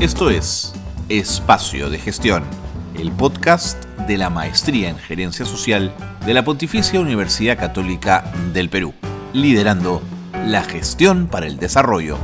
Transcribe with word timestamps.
Esto 0.00 0.30
es 0.30 0.72
Espacio 1.08 1.90
de 1.90 1.98
Gestión, 1.98 2.44
el 2.96 3.10
podcast 3.10 3.84
de 4.06 4.16
la 4.16 4.30
Maestría 4.30 4.90
en 4.90 4.96
Gerencia 4.96 5.44
Social 5.44 5.92
de 6.24 6.34
la 6.34 6.44
Pontificia 6.44 7.00
Universidad 7.00 7.58
Católica 7.58 8.32
del 8.54 8.70
Perú, 8.70 8.94
liderando 9.32 10.00
la 10.46 10.62
gestión 10.62 11.26
para 11.26 11.48
el 11.48 11.58
desarrollo. 11.58 12.16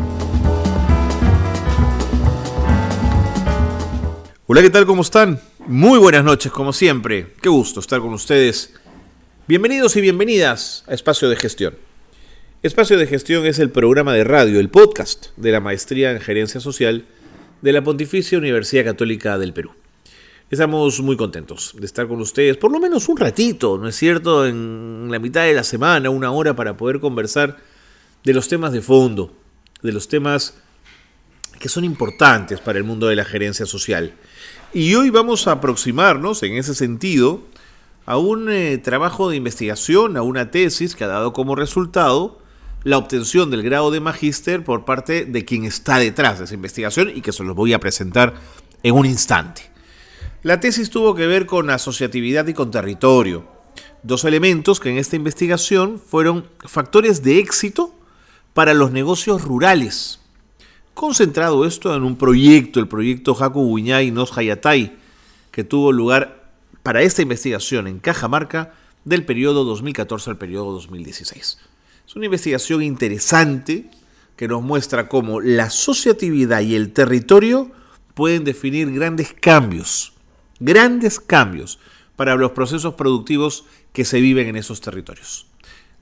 Hola, 4.46 4.62
¿qué 4.62 4.70
tal? 4.70 4.86
¿Cómo 4.86 5.02
están? 5.02 5.40
Muy 5.66 5.98
buenas 5.98 6.22
noches, 6.22 6.52
como 6.52 6.72
siempre. 6.72 7.32
Qué 7.42 7.48
gusto 7.48 7.80
estar 7.80 7.98
con 7.98 8.12
ustedes. 8.12 8.72
Bienvenidos 9.48 9.96
y 9.96 10.00
bienvenidas 10.00 10.84
a 10.86 10.94
Espacio 10.94 11.28
de 11.28 11.34
Gestión. 11.34 11.74
Espacio 12.62 12.96
de 12.96 13.08
Gestión 13.08 13.44
es 13.46 13.58
el 13.58 13.70
programa 13.70 14.12
de 14.12 14.22
radio, 14.22 14.60
el 14.60 14.70
podcast 14.70 15.36
de 15.36 15.50
la 15.50 15.58
Maestría 15.58 16.12
en 16.12 16.20
Gerencia 16.20 16.60
Social 16.60 17.06
de 17.62 17.72
la 17.72 17.82
Pontificia 17.82 18.38
Universidad 18.38 18.84
Católica 18.84 19.38
del 19.38 19.52
Perú. 19.52 19.72
Estamos 20.50 21.00
muy 21.00 21.16
contentos 21.16 21.74
de 21.78 21.86
estar 21.86 22.06
con 22.06 22.20
ustedes, 22.20 22.56
por 22.56 22.70
lo 22.70 22.78
menos 22.78 23.08
un 23.08 23.16
ratito, 23.16 23.78
¿no 23.78 23.88
es 23.88 23.96
cierto? 23.96 24.46
En 24.46 25.08
la 25.10 25.18
mitad 25.18 25.44
de 25.44 25.54
la 25.54 25.64
semana, 25.64 26.10
una 26.10 26.30
hora 26.30 26.54
para 26.54 26.76
poder 26.76 27.00
conversar 27.00 27.56
de 28.22 28.34
los 28.34 28.48
temas 28.48 28.72
de 28.72 28.82
fondo, 28.82 29.34
de 29.82 29.92
los 29.92 30.08
temas 30.08 30.54
que 31.58 31.68
son 31.68 31.84
importantes 31.84 32.60
para 32.60 32.78
el 32.78 32.84
mundo 32.84 33.06
de 33.08 33.16
la 33.16 33.24
gerencia 33.24 33.66
social. 33.66 34.14
Y 34.72 34.94
hoy 34.94 35.10
vamos 35.10 35.46
a 35.46 35.52
aproximarnos, 35.52 36.42
en 36.42 36.54
ese 36.54 36.74
sentido, 36.74 37.42
a 38.06 38.18
un 38.18 38.50
eh, 38.50 38.78
trabajo 38.78 39.30
de 39.30 39.36
investigación, 39.36 40.16
a 40.16 40.22
una 40.22 40.50
tesis 40.50 40.94
que 40.94 41.04
ha 41.04 41.08
dado 41.08 41.32
como 41.32 41.56
resultado 41.56 42.38
la 42.84 42.98
obtención 42.98 43.50
del 43.50 43.62
grado 43.62 43.90
de 43.90 44.00
magíster 44.00 44.62
por 44.62 44.84
parte 44.84 45.24
de 45.24 45.44
quien 45.44 45.64
está 45.64 45.98
detrás 45.98 46.38
de 46.38 46.44
esa 46.44 46.54
investigación 46.54 47.10
y 47.14 47.22
que 47.22 47.32
se 47.32 47.42
los 47.42 47.56
voy 47.56 47.72
a 47.72 47.80
presentar 47.80 48.34
en 48.82 48.94
un 48.94 49.06
instante. 49.06 49.62
La 50.42 50.60
tesis 50.60 50.90
tuvo 50.90 51.14
que 51.14 51.26
ver 51.26 51.46
con 51.46 51.70
asociatividad 51.70 52.46
y 52.46 52.52
con 52.52 52.70
territorio, 52.70 53.48
dos 54.02 54.24
elementos 54.24 54.78
que 54.78 54.90
en 54.90 54.98
esta 54.98 55.16
investigación 55.16 55.98
fueron 55.98 56.46
factores 56.58 57.22
de 57.22 57.38
éxito 57.38 57.94
para 58.52 58.74
los 58.74 58.92
negocios 58.92 59.42
rurales. 59.42 60.20
Concentrado 60.92 61.64
esto 61.64 61.96
en 61.96 62.04
un 62.04 62.16
proyecto, 62.16 62.78
el 62.78 62.86
proyecto 62.86 63.34
Haku 63.34 63.78
y 63.78 64.10
Nos 64.10 64.36
Hayatai, 64.36 64.96
que 65.50 65.64
tuvo 65.64 65.90
lugar 65.90 66.52
para 66.82 67.00
esta 67.00 67.22
investigación 67.22 67.86
en 67.86 67.98
Cajamarca 67.98 68.74
del 69.04 69.24
periodo 69.24 69.64
2014 69.64 70.30
al 70.30 70.38
periodo 70.38 70.72
2016. 70.72 71.58
Es 72.06 72.16
una 72.16 72.26
investigación 72.26 72.82
interesante 72.82 73.90
que 74.36 74.48
nos 74.48 74.62
muestra 74.62 75.08
cómo 75.08 75.40
la 75.40 75.64
asociatividad 75.64 76.60
y 76.60 76.74
el 76.74 76.92
territorio 76.92 77.70
pueden 78.14 78.44
definir 78.44 78.92
grandes 78.92 79.32
cambios, 79.32 80.12
grandes 80.60 81.18
cambios 81.20 81.78
para 82.16 82.36
los 82.36 82.52
procesos 82.52 82.94
productivos 82.94 83.64
que 83.92 84.04
se 84.04 84.20
viven 84.20 84.48
en 84.48 84.56
esos 84.56 84.80
territorios. 84.80 85.46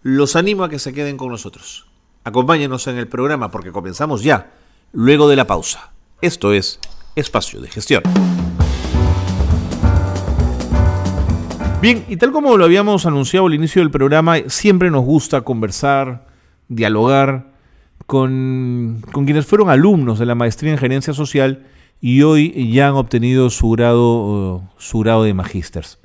Los 0.02 0.36
animo 0.36 0.64
a 0.64 0.68
que 0.68 0.78
se 0.78 0.92
queden 0.92 1.16
con 1.16 1.30
nosotros. 1.30 1.86
Acompáñenos 2.24 2.86
en 2.86 2.98
el 2.98 3.08
programa 3.08 3.50
porque 3.50 3.72
comenzamos 3.72 4.22
ya, 4.22 4.52
luego 4.92 5.28
de 5.28 5.36
la 5.36 5.46
pausa. 5.46 5.92
Esto 6.20 6.52
es 6.52 6.80
Espacio 7.14 7.60
de 7.60 7.68
Gestión. 7.68 8.02
Bien, 11.82 12.04
y 12.08 12.16
tal 12.16 12.30
como 12.30 12.56
lo 12.56 12.64
habíamos 12.64 13.06
anunciado 13.06 13.48
al 13.48 13.54
inicio 13.54 13.82
del 13.82 13.90
programa, 13.90 14.36
siempre 14.46 14.88
nos 14.88 15.04
gusta 15.04 15.40
conversar, 15.40 16.28
dialogar 16.68 17.54
con, 18.06 19.02
quienes 19.12 19.46
fueron 19.46 19.68
alumnos 19.68 20.20
de 20.20 20.26
la 20.26 20.36
maestría 20.36 20.70
en 20.70 20.78
gerencia 20.78 21.12
social 21.12 21.66
y 22.00 22.22
hoy 22.22 22.70
ya 22.72 22.86
han 22.86 22.94
obtenido 22.94 23.50
su 23.50 23.70
grado, 23.70 24.62
su 24.78 25.00
grado 25.00 25.24
de 25.24 25.34
magísters. 25.34 25.98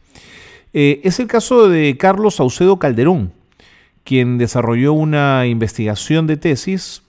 Eh, 0.73 0.99
es 1.03 1.19
el 1.19 1.27
caso 1.27 1.69
de 1.69 1.95
Carlos 1.95 2.37
Saucedo 2.37 2.79
Calderón, 2.79 3.31
quien 4.03 4.39
desarrolló 4.39 4.93
una 4.93 5.45
investigación 5.45 6.25
de 6.25 6.37
tesis 6.37 7.03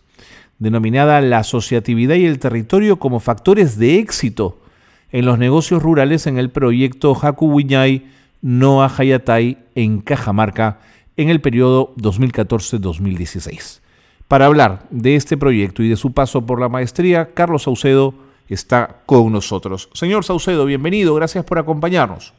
denominada 0.58 1.22
La 1.22 1.38
asociatividad 1.38 2.16
y 2.16 2.26
el 2.26 2.38
territorio 2.38 2.98
como 2.98 3.18
factores 3.18 3.78
de 3.78 3.98
éxito 3.98 4.58
en 5.10 5.24
los 5.24 5.38
negocios 5.38 5.82
rurales 5.82 6.26
en 6.26 6.36
el 6.36 6.50
proyecto 6.50 7.16
Haku 7.18 7.46
Wiñay 7.46 8.17
Noah 8.40 8.92
Hayatay 8.96 9.58
en 9.74 10.00
Cajamarca 10.00 10.80
en 11.16 11.28
el 11.28 11.40
periodo 11.40 11.94
2014-2016. 11.96 13.80
Para 14.28 14.46
hablar 14.46 14.82
de 14.90 15.16
este 15.16 15.36
proyecto 15.36 15.82
y 15.82 15.88
de 15.88 15.96
su 15.96 16.12
paso 16.12 16.46
por 16.46 16.60
la 16.60 16.68
maestría, 16.68 17.32
Carlos 17.34 17.64
Saucedo 17.64 18.14
está 18.48 19.00
con 19.06 19.32
nosotros. 19.32 19.88
Señor 19.94 20.24
Saucedo, 20.24 20.64
bienvenido, 20.66 21.14
gracias 21.14 21.44
por 21.44 21.58
acompañarnos. 21.58 22.34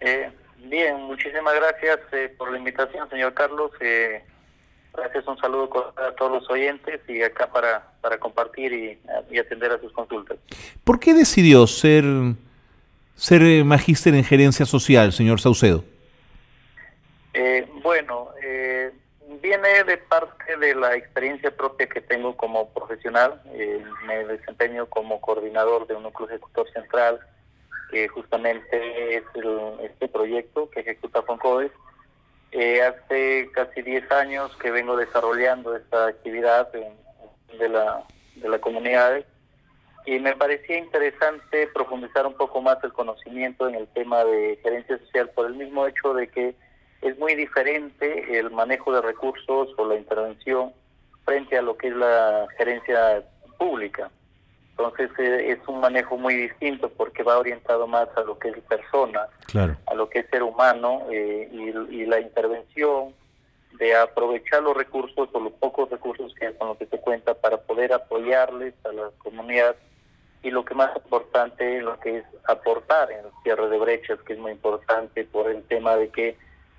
Eh, 0.00 0.30
bien, 0.64 0.96
muchísimas 1.02 1.54
gracias 1.54 1.98
eh, 2.12 2.34
por 2.38 2.50
la 2.50 2.58
invitación, 2.58 3.08
señor 3.10 3.34
Carlos. 3.34 3.72
Eh, 3.80 4.22
gracias, 4.94 5.26
un 5.26 5.36
saludo 5.38 5.92
a 5.96 6.12
todos 6.12 6.40
los 6.40 6.50
oyentes 6.50 7.00
y 7.08 7.22
acá 7.22 7.50
para, 7.52 7.92
para 8.00 8.18
compartir 8.18 8.72
y, 8.72 8.98
y 9.30 9.38
atender 9.38 9.72
a 9.72 9.80
sus 9.80 9.92
consultas. 9.92 10.38
¿Por 10.84 10.98
qué 10.98 11.12
decidió 11.12 11.66
ser 11.66 12.04
ser 13.20 13.42
eh, 13.42 13.62
magíster 13.64 14.14
en 14.14 14.24
gerencia 14.24 14.64
social, 14.64 15.12
señor 15.12 15.40
Saucedo? 15.40 15.84
Eh, 17.34 17.68
bueno, 17.82 18.30
eh, 18.42 18.90
viene 19.42 19.84
de 19.84 19.98
parte 19.98 20.56
de 20.56 20.74
la 20.74 20.96
experiencia 20.96 21.54
propia 21.54 21.86
que 21.86 22.00
tengo 22.00 22.34
como 22.34 22.70
profesional. 22.70 23.42
me 24.06 24.24
desempeño 24.24 24.86
como 24.86 25.20
coordinador 25.20 25.86
de 25.86 25.96
un 25.96 26.04
núcleo 26.04 26.30
ejecutor 26.30 26.66
central, 26.72 27.20
que 27.90 28.08
justamente 28.08 29.16
es 29.16 29.24
este 29.82 30.08
proyecto 30.08 30.70
que 30.70 30.80
ejecuta 30.80 31.20
Foncodes. 31.20 31.72
hace 32.54 33.50
casi 33.52 33.82
10 33.82 34.10
años 34.12 34.56
que 34.56 34.70
vengo 34.70 34.96
desarrollando 34.96 35.76
esta 35.76 36.06
actividad 36.06 36.72
de, 36.72 37.68
la, 37.68 38.02
de 38.36 38.48
la 38.48 38.58
comunidad 38.60 39.22
y 40.06 40.18
me 40.18 40.34
parecía 40.36 40.78
interesante 40.78 41.68
profundizar 41.68 42.26
un 42.26 42.34
poco 42.34 42.60
más 42.62 42.78
el 42.82 42.92
conocimiento 42.92 43.68
en 43.68 43.74
el 43.74 43.86
tema 43.88 44.24
de 44.24 44.58
gerencia 44.62 44.98
social 44.98 45.30
por 45.30 45.46
el 45.46 45.54
mismo 45.54 45.86
hecho 45.86 46.14
de 46.14 46.28
que 46.28 46.54
es 47.02 47.18
muy 47.18 47.34
diferente 47.34 48.38
el 48.38 48.50
manejo 48.50 48.92
de 48.92 49.02
recursos 49.02 49.68
o 49.76 49.86
la 49.86 49.96
intervención 49.96 50.72
frente 51.24 51.56
a 51.56 51.62
lo 51.62 51.76
que 51.76 51.88
es 51.88 51.96
la 51.96 52.46
gerencia 52.56 53.22
pública. 53.58 54.10
Entonces 54.70 55.10
eh, 55.18 55.52
es 55.52 55.68
un 55.68 55.80
manejo 55.80 56.16
muy 56.16 56.34
distinto 56.34 56.88
porque 56.90 57.22
va 57.22 57.38
orientado 57.38 57.86
más 57.86 58.08
a 58.16 58.22
lo 58.22 58.38
que 58.38 58.48
es 58.48 58.58
persona, 58.60 59.26
a 59.86 59.94
lo 59.94 60.08
que 60.08 60.20
es 60.20 60.30
ser 60.30 60.42
humano 60.42 61.02
eh, 61.10 61.48
y, 61.52 61.94
y, 61.94 62.06
la 62.06 62.20
intervención 62.20 63.14
de 63.78 63.94
aprovechar 63.94 64.62
los 64.62 64.76
recursos 64.76 65.28
o 65.32 65.40
los 65.40 65.52
pocos 65.54 65.90
recursos 65.90 66.34
que 66.34 66.52
con 66.54 66.68
los 66.68 66.78
que 66.78 66.86
se 66.86 66.98
cuenta 66.98 67.34
para 67.34 67.58
poder 67.58 67.92
apoyarles 67.92 68.74
a 68.84 68.92
la 68.92 69.10
comunidad 69.18 69.76
y 70.42 70.50
lo 70.50 70.64
que 70.64 70.74
más 70.74 70.90
importante, 70.96 71.80
lo 71.82 71.98
que 72.00 72.18
es 72.18 72.24
aportar 72.48 73.10
en 73.12 73.18
el 73.18 73.32
cierre 73.42 73.68
de 73.68 73.78
brechas, 73.78 74.18
que 74.22 74.32
es 74.32 74.38
muy 74.38 74.52
importante 74.52 75.24
por 75.24 75.50
el 75.50 75.62
tema 75.64 75.96
de 75.96 76.08
que 76.08 76.36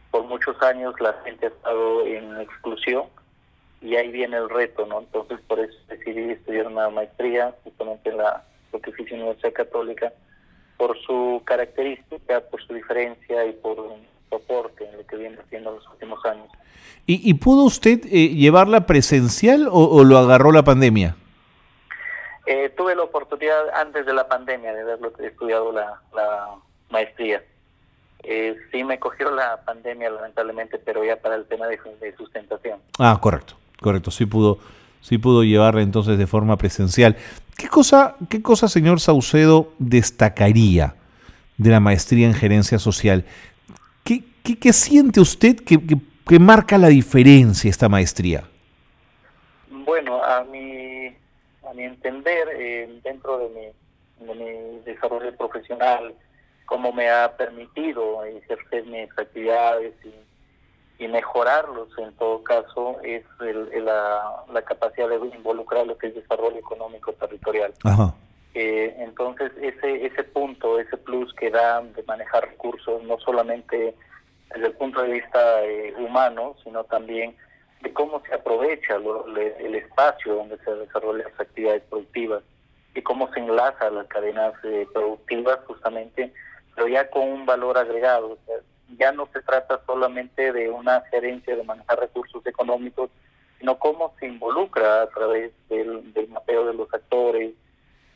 por 0.10 0.26
muchos 0.26 0.62
años 0.62 0.96
la 1.00 1.14
gente 1.24 1.46
ha 1.46 1.50
estado 1.50 2.06
en 2.06 2.42
exclusión 2.42 3.04
y 3.82 3.96
ahí 3.96 4.12
viene 4.12 4.38
el 4.38 4.50
reto, 4.50 4.86
¿no? 4.86 5.00
Entonces 5.00 5.40
por 5.48 5.60
eso 5.60 5.76
decidí 5.88 6.32
estudiar 6.32 6.68
una 6.68 6.90
maestría 6.90 7.54
justamente 7.64 8.10
en 8.10 8.18
la 8.18 8.44
Pontificia 8.72 9.16
Universidad 9.16 9.54
Católica 9.54 10.12
por 10.78 10.98
su 11.02 11.42
característica, 11.46 12.42
por 12.42 12.62
su 12.66 12.74
diferencia 12.74 13.46
y 13.46 13.54
por 13.54 13.80
un 13.80 14.02
soporte 14.30 14.86
en 14.86 14.98
lo 14.98 15.06
que 15.06 15.18
viene 15.18 15.38
haciendo 15.38 15.72
los 15.72 15.88
últimos 15.90 16.24
años. 16.26 16.48
¿Y, 17.06 17.30
y 17.30 17.34
pudo 17.36 17.64
usted 17.64 18.02
eh, 18.06 18.30
llevarla 18.30 18.86
presencial 18.86 19.68
o 19.72 20.04
lo 20.04 20.18
agarró 20.18 20.52
la 20.52 20.64
pandemia? 20.64 21.16
Eh, 22.53 22.68
tuve 22.75 22.95
la 22.95 23.03
oportunidad 23.03 23.69
antes 23.74 24.06
de 24.06 24.13
la 24.13 24.27
pandemia 24.27 24.74
de 24.74 24.81
haberlo 24.81 25.13
estudiado 25.19 25.71
la, 25.71 26.50
maestría. 26.89 27.42
Eh, 28.24 28.57
sí 28.69 28.83
me 28.83 29.00
cogió 29.00 29.31
la 29.31 29.62
pandemia 29.63 30.09
lamentablemente, 30.09 30.77
pero 30.77 31.06
ya 31.06 31.15
para 31.15 31.36
el 31.36 31.45
tema 31.45 31.68
de, 31.68 31.80
sustentación. 32.18 32.81
Ah, 33.00 33.18
correcto, 33.21 33.53
correcto. 33.80 34.12
Sí 34.12 34.25
pudo, 34.25 34.59
sí 35.00 35.18
pudo 35.18 35.45
llevarla 35.45 35.81
entonces 35.81 36.18
de 36.18 36.27
forma 36.27 36.57
presencial. 36.57 37.15
¿Qué 37.56 37.69
cosa, 37.69 38.18
qué 38.30 38.42
cosa, 38.42 38.68
señor 38.68 39.00
Saucedo, 39.00 39.71
destacaría 39.80 40.95
de 41.56 41.69
la 41.69 41.80
maestría 41.80 42.27
en 42.27 42.33
gerencia 42.33 42.80
social? 42.80 43.24
¿Qué, 44.04 44.25
qué, 44.44 44.74
siente 44.74 45.21
usted 45.21 45.56
que, 45.56 45.80
que 45.80 46.39
marca 46.39 46.77
la 46.77 46.89
diferencia 46.89 47.69
esta 47.69 47.88
maestría? 47.88 48.44
Bueno, 49.69 50.21
a 50.21 50.44
mi 50.44 50.81
a 51.71 51.73
mi 51.73 51.83
entender, 51.83 52.50
eh, 52.53 53.00
dentro 53.01 53.39
de 53.39 53.50
mi, 53.50 54.25
de 54.25 54.35
mi 54.35 54.79
desarrollo 54.79 55.35
profesional, 55.38 56.13
cómo 56.65 56.91
me 56.91 57.09
ha 57.09 57.35
permitido 57.38 58.23
ejercer 58.25 58.85
mis 58.85 59.09
actividades 59.18 59.94
y, 60.06 60.12
mejorarlos 61.07 61.89
en 61.97 62.13
todo 62.13 62.44
caso 62.44 63.01
es 63.01 63.23
la, 63.39 64.62
capacidad 64.63 65.09
de 65.09 65.15
involucrar 65.35 65.88
lo 65.88 65.97
que 65.97 66.07
es 66.07 66.15
desarrollo 66.15 66.59
económico 66.59 67.12
territorial. 67.13 67.73
Eh, 68.53 68.95
entonces 69.00 69.51
ese 69.59 70.06
ese 70.06 70.23
punto, 70.23 70.79
ese 70.79 70.97
plus 70.97 71.33
que 71.33 71.50
dan 71.50 71.91
de 71.94 72.03
manejar 72.03 72.47
recursos, 72.47 73.01
no 73.03 73.18
solamente 73.18 73.95
desde 74.53 74.68
el 74.68 74.73
punto 74.73 75.01
de 75.01 75.13
vista 75.13 75.63
eh, 75.63 75.94
humano, 75.97 76.56
sino 76.63 76.83
también 76.83 77.35
de 77.81 77.94
cómo 77.94 78.22
se 78.28 78.33
aprovecha 78.33 78.95
el 78.95 79.75
espacio 79.75 80.36
donde 80.36 80.57
se 80.60 80.72
desarrollan 80.75 81.30
las 81.31 81.39
actividades 81.39 81.83
productivas 81.89 82.44
y 82.94 83.01
cómo 83.01 83.31
se 83.33 83.39
enlaza 83.39 83.89
las 83.89 84.07
cadenas 84.07 84.54
eh, 84.63 84.88
productivas 84.94 85.60
justamente, 85.66 86.33
pero 86.75 86.88
ya 86.88 87.10
con 87.10 87.24
un 87.24 87.45
valor 87.45 87.78
agregado. 87.78 88.38
ya 88.98 89.12
no 89.12 89.28
se 89.33 89.42
trata 89.42 89.81
solamente 89.86 90.51
de 90.51 90.69
una 90.69 91.01
gerencia 91.10 91.56
de 91.56 91.63
manejar 91.63 92.00
recursos 92.00 92.45
económicos, 92.45 93.10
sino 93.60 93.80
cómo 93.80 94.13
se 94.19 94.28
involucra 94.28 95.04
a 95.04 95.07
través 95.07 95.51
del, 95.69 96.28
mapeo 96.30 96.66
de 96.66 96.74
los 96.74 96.94
actores, 96.94 97.54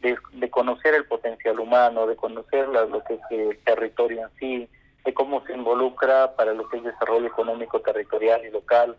de, 0.01 0.49
conocer 0.49 0.93
el 0.93 1.05
potencial 1.05 1.59
humano, 1.59 2.05
de 2.05 2.15
conocer 2.15 2.67
lo 2.67 3.03
que 3.03 3.15
es 3.15 3.21
el 3.31 3.57
territorio 3.59 4.21
en 4.21 4.39
sí, 4.39 4.69
de 5.03 5.13
cómo 5.13 5.43
se 5.45 5.53
involucra 5.53 6.35
para 6.35 6.53
lo 6.53 6.67
que 6.67 6.77
es 6.77 6.83
desarrollo 6.83 7.27
económico 7.27 7.79
territorial 7.81 8.45
y 8.45 8.51
local, 8.51 8.97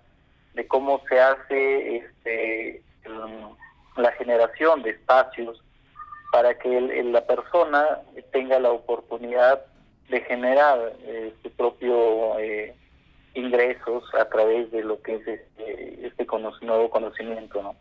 de 0.56 0.66
cómo 0.66 1.02
se 1.08 1.20
hace 1.20 1.96
este, 1.98 2.82
la 3.96 4.10
generación 4.12 4.82
de 4.82 4.90
espacios 4.90 5.62
para 6.32 6.58
que 6.58 6.80
la 7.04 7.24
persona 7.26 8.00
tenga 8.32 8.58
la 8.58 8.70
oportunidad 8.70 9.60
de 10.08 10.20
generar 10.22 10.94
eh, 11.04 11.32
su 11.42 11.50
propio 11.50 12.38
eh, 12.38 12.74
ingresos 13.34 14.02
a 14.14 14.24
través 14.28 14.70
de 14.72 14.82
lo 14.82 15.00
que 15.02 15.16
es 15.16 15.28
este, 15.28 16.06
este 16.06 16.26
nuevo 16.62 16.88
conocimiento, 16.90 17.62
¿no? 17.62 17.74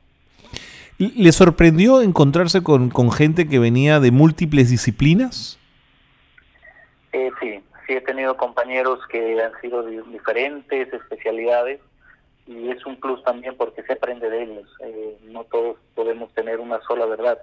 ¿Le 0.98 1.31
sorprendió 1.31 2.01
encontrarse 2.01 2.62
con, 2.62 2.89
con 2.89 3.12
gente 3.12 3.48
que 3.48 3.60
venía 3.60 4.00
de 4.00 4.12
múltiples 4.12 4.69
disciplinas? 4.69 5.60
Eh, 7.12 7.31
sí, 7.42 7.62
sí 7.88 7.94
he 7.94 8.01
tenido 8.01 8.36
compañeros 8.38 9.00
que 9.10 9.42
han 9.42 9.51
sido 9.62 9.83
de 9.83 10.01
diferentes 10.04 10.94
especialidades 10.94 11.80
y 12.48 12.70
es 12.70 12.86
un 12.86 12.98
plus 12.98 13.24
también 13.24 13.56
porque 13.58 13.84
se 13.84 13.94
aprende 13.94 14.30
de 14.30 14.44
ellos. 14.44 14.70
Eh, 14.82 15.18
no 15.24 15.44
todos 15.46 15.78
podemos 15.96 16.32
tener 16.34 16.60
una 16.60 16.80
sola 16.88 17.06
verdad 17.06 17.40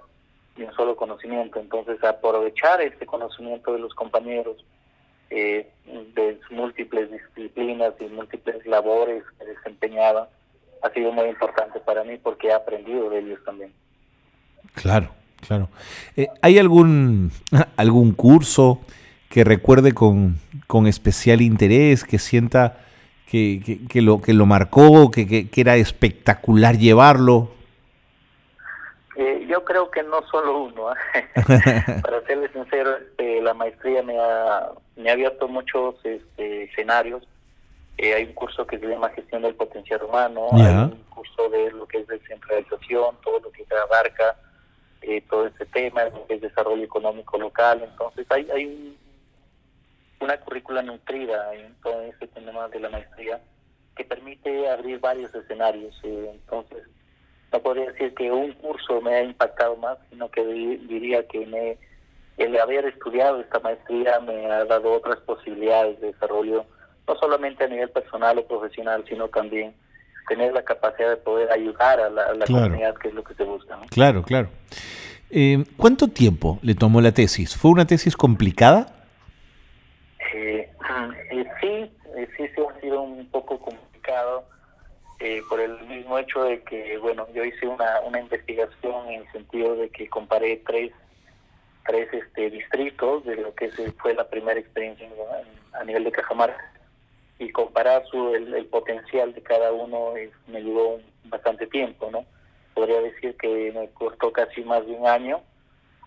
y 0.55 0.63
un 0.63 0.73
solo 0.73 0.95
conocimiento. 0.95 1.59
Entonces, 1.59 2.03
aprovechar 2.03 2.81
este 2.81 3.05
conocimiento 3.05 3.73
de 3.73 3.79
los 3.79 3.93
compañeros 3.93 4.63
eh, 5.29 5.69
de 6.15 6.39
múltiples 6.51 7.09
disciplinas 7.11 7.93
y 7.99 8.05
múltiples 8.05 8.65
labores 8.65 9.23
que 9.37 9.45
desempeñaban 9.45 10.27
ha 10.83 10.89
sido 10.91 11.11
muy 11.11 11.27
importante 11.27 11.79
para 11.79 12.03
mí 12.03 12.17
porque 12.21 12.47
he 12.47 12.53
aprendido 12.53 13.09
de 13.09 13.19
ellos 13.19 13.39
también. 13.45 13.73
Claro, 14.73 15.09
claro. 15.45 15.69
Eh, 16.15 16.27
¿Hay 16.41 16.59
algún, 16.59 17.31
algún 17.77 18.13
curso 18.13 18.81
que 19.29 19.43
recuerde 19.43 19.93
con, 19.93 20.37
con 20.67 20.87
especial 20.87 21.41
interés, 21.41 22.03
que 22.03 22.19
sienta 22.19 22.77
que, 23.33 23.79
que, 23.89 24.01
lo, 24.03 24.21
que 24.21 24.31
lo 24.31 24.45
marcó, 24.45 25.09
que, 25.09 25.49
que, 25.49 25.61
era 25.61 25.75
espectacular 25.75 26.77
llevarlo? 26.77 27.49
Eh, 29.15 29.47
yo 29.49 29.65
creo 29.65 29.89
que 29.89 30.03
no 30.03 30.21
solo 30.29 30.65
uno. 30.65 30.91
¿eh? 30.91 31.33
Para 32.03 32.21
serles 32.27 32.51
sincero, 32.51 32.95
este, 32.95 33.41
la 33.41 33.55
maestría 33.55 34.03
me 34.03 34.19
ha, 34.19 34.69
me 34.97 35.09
ha 35.09 35.13
abierto 35.13 35.47
muchos 35.47 35.95
este, 36.03 36.65
escenarios. 36.65 37.23
Eh, 37.97 38.13
hay 38.13 38.25
un 38.25 38.33
curso 38.33 38.67
que 38.67 38.77
se 38.77 38.85
llama 38.85 39.09
Gestión 39.09 39.41
del 39.41 39.55
Potencial 39.55 40.03
Humano, 40.03 40.49
hay 40.51 40.75
un 40.75 41.03
curso 41.09 41.49
de 41.49 41.71
lo 41.71 41.87
que 41.87 42.01
es 42.01 42.07
descentralización, 42.07 43.15
todo 43.23 43.39
lo 43.39 43.51
que 43.51 43.65
abarca 43.75 44.35
todo 45.27 45.47
ese 45.47 45.65
tema, 45.65 46.05
lo 46.05 46.25
que 46.27 46.35
es 46.35 46.41
desarrollo 46.41 46.83
económico 46.83 47.37
local. 47.39 47.81
Entonces 47.83 48.27
hay, 48.29 48.47
hay 48.51 48.65
un 48.65 49.02
una 50.23 50.37
currícula 50.37 50.81
nutrida 50.81 51.53
en 51.53 51.75
todo 51.83 52.01
ese 52.01 52.27
tema 52.27 52.67
de 52.69 52.79
la 52.79 52.89
maestría 52.89 53.41
que 53.95 54.05
permite 54.05 54.69
abrir 54.69 54.99
varios 54.99 55.33
escenarios. 55.35 55.95
Eh, 56.03 56.31
entonces, 56.33 56.83
no 57.51 57.61
podría 57.61 57.91
decir 57.91 58.13
que 58.15 58.31
un 58.31 58.53
curso 58.53 59.01
me 59.01 59.15
ha 59.15 59.23
impactado 59.23 59.75
más, 59.75 59.97
sino 60.09 60.29
que 60.31 60.43
diría 60.43 61.27
que 61.27 61.45
me, 61.45 61.77
el 62.37 62.59
haber 62.59 62.85
estudiado 62.85 63.41
esta 63.41 63.59
maestría 63.59 64.19
me 64.21 64.45
ha 64.47 64.65
dado 64.65 64.93
otras 64.93 65.19
posibilidades 65.19 65.99
de 66.01 66.07
desarrollo, 66.07 66.65
no 67.07 67.15
solamente 67.17 67.65
a 67.65 67.67
nivel 67.67 67.89
personal 67.89 68.39
o 68.39 68.47
profesional, 68.47 69.03
sino 69.07 69.27
también 69.27 69.73
tener 70.27 70.53
la 70.53 70.63
capacidad 70.63 71.09
de 71.09 71.17
poder 71.17 71.51
ayudar 71.51 71.99
a 71.99 72.09
la, 72.09 72.45
comunidad, 72.45 72.95
que 72.95 73.09
es 73.09 73.13
lo 73.13 73.23
que 73.23 73.35
se 73.35 73.43
busca. 73.43 73.77
Claro, 73.89 74.23
claro. 74.23 74.47
Eh, 75.29 75.65
¿Cuánto 75.75 76.07
tiempo 76.07 76.59
le 76.61 76.75
tomó 76.75 77.01
la 77.01 77.11
tesis? 77.11 77.57
¿Fue 77.57 77.71
una 77.71 77.85
tesis 77.85 78.15
complicada? 78.15 79.02
Eh, 80.33 80.67
eh, 81.29 81.45
sí, 81.61 81.91
eh, 82.15 82.27
sí, 82.35 82.47
sí 82.55 82.61
ha 82.67 82.81
sido 82.81 83.01
un 83.03 83.29
poco 83.29 83.59
complicado 83.59 84.43
eh, 85.19 85.43
por 85.47 85.59
el 85.59 85.79
mismo 85.81 86.17
hecho 86.17 86.43
de 86.43 86.63
que, 86.63 86.97
bueno, 86.97 87.27
yo 87.35 87.43
hice 87.43 87.67
una, 87.67 88.01
una 88.01 88.19
investigación 88.19 89.09
en 89.09 89.21
el 89.21 89.31
sentido 89.31 89.75
de 89.75 89.89
que 89.89 90.09
comparé 90.09 90.57
tres 90.65 90.91
tres 91.85 92.07
este 92.13 92.49
distritos 92.49 93.25
de 93.25 93.35
lo 93.35 93.53
que 93.53 93.69
fue 93.97 94.15
la 94.15 94.27
primera 94.27 94.59
experiencia 94.59 95.07
a 95.73 95.83
nivel 95.83 96.05
de 96.05 96.11
Cajamarca 96.11 96.73
y 97.37 97.51
comparar 97.51 98.03
su 98.05 98.33
el, 98.33 98.65
potencial 98.67 99.33
de 99.33 99.43
cada 99.43 99.71
uno 99.71 100.13
me 100.47 100.61
llevó 100.61 100.99
bastante 101.25 101.67
tiempo, 101.67 102.09
¿no? 102.09 102.25
Podría 102.73 103.01
decir 103.01 103.35
que 103.37 103.71
me 103.75 103.89
costó 103.89 104.31
casi 104.31 104.63
más 104.63 104.85
de 104.87 104.93
un 104.93 105.05
año 105.05 105.41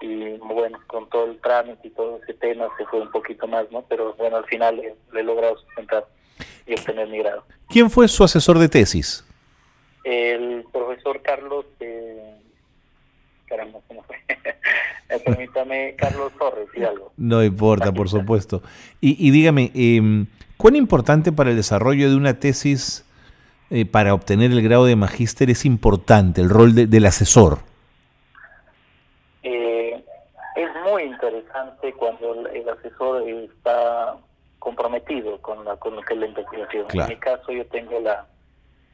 y 0.00 0.36
bueno, 0.38 0.78
con 0.86 1.08
todo 1.08 1.30
el 1.30 1.40
trámite 1.40 1.88
y 1.88 1.90
todo 1.90 2.20
ese 2.22 2.34
tema 2.34 2.66
se 2.76 2.84
fue 2.86 3.00
un 3.00 3.10
poquito 3.10 3.46
más, 3.46 3.70
¿no? 3.70 3.82
Pero 3.88 4.14
bueno, 4.14 4.36
al 4.36 4.44
final 4.44 4.76
le, 4.76 4.94
he 5.18 5.22
logrado 5.22 5.56
sustentar 5.58 6.06
y 6.66 6.74
obtener 6.74 7.08
mi 7.08 7.18
grado. 7.18 7.44
¿Quién 7.68 7.90
fue 7.90 8.08
su 8.08 8.24
asesor 8.24 8.58
de 8.58 8.68
tesis? 8.68 9.24
El 10.04 10.64
profesor 10.72 11.20
Carlos, 11.22 11.64
eh, 11.80 12.36
caramba, 13.46 13.80
¿cómo 13.88 14.02
fue? 14.02 14.16
Eh, 15.08 15.20
permítame, 15.24 15.94
Carlos 15.96 16.32
Torres 16.36 16.66
y 16.74 16.82
algo. 16.82 17.12
No 17.16 17.44
importa, 17.44 17.92
por 17.92 18.08
supuesto. 18.08 18.60
Y, 19.00 19.24
y 19.24 19.30
dígame, 19.30 19.70
eh, 19.72 20.26
¿cuán 20.56 20.74
importante 20.74 21.30
para 21.30 21.50
el 21.50 21.56
desarrollo 21.56 22.10
de 22.10 22.16
una 22.16 22.40
tesis, 22.40 23.06
eh, 23.70 23.86
para 23.86 24.14
obtener 24.14 24.50
el 24.50 24.62
grado 24.62 24.84
de 24.84 24.96
magíster, 24.96 25.48
es 25.48 25.64
importante 25.64 26.40
el 26.40 26.50
rol 26.50 26.74
del 26.74 27.06
asesor? 27.06 27.60
muy 30.86 31.02
cuando 31.98 32.46
el 32.48 32.68
asesor 32.68 33.28
está 33.28 34.16
comprometido 34.58 35.40
con, 35.42 35.64
la, 35.64 35.76
con 35.76 35.96
lo 35.96 36.02
que 36.02 36.14
es 36.14 36.20
la 36.20 36.26
investigación. 36.26 36.86
En 36.92 37.08
mi 37.08 37.16
caso 37.16 37.52
yo 37.52 37.64
tengo 37.66 38.00
la, 38.00 38.26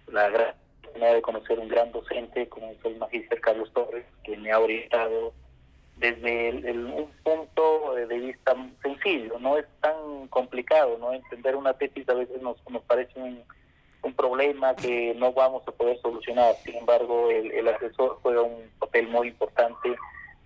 la 0.08 0.28
gran 0.28 0.54
oportunidad 0.80 1.14
de 1.14 1.22
conocer 1.22 1.58
un 1.58 1.68
gran 1.68 1.92
docente 1.92 2.48
como 2.48 2.66
es 2.72 2.84
el 2.84 2.98
magíster 2.98 3.40
Carlos 3.40 3.72
Torres, 3.72 4.04
que 4.24 4.36
me 4.36 4.52
ha 4.52 4.58
orientado 4.58 5.32
desde 5.96 6.48
el, 6.48 6.84
un 6.86 7.10
punto 7.22 7.94
de 7.94 8.18
vista 8.18 8.54
sencillo, 8.82 9.38
no 9.38 9.56
es 9.56 9.66
tan 9.80 10.26
complicado, 10.28 10.98
no 10.98 11.12
entender 11.12 11.54
una 11.54 11.74
tesis 11.74 12.08
a 12.08 12.14
veces 12.14 12.42
nos, 12.42 12.56
nos 12.68 12.82
parece 12.82 13.18
un, 13.20 13.42
un 14.02 14.12
problema 14.14 14.74
que 14.74 15.14
no 15.14 15.32
vamos 15.32 15.62
a 15.66 15.72
poder 15.72 15.98
solucionar, 16.00 16.54
sin 16.64 16.76
embargo 16.76 17.30
el, 17.30 17.52
el 17.52 17.68
asesor 17.68 18.18
juega 18.22 18.42
un 18.42 18.68
papel 18.78 19.08
muy 19.08 19.28
importante 19.28 19.94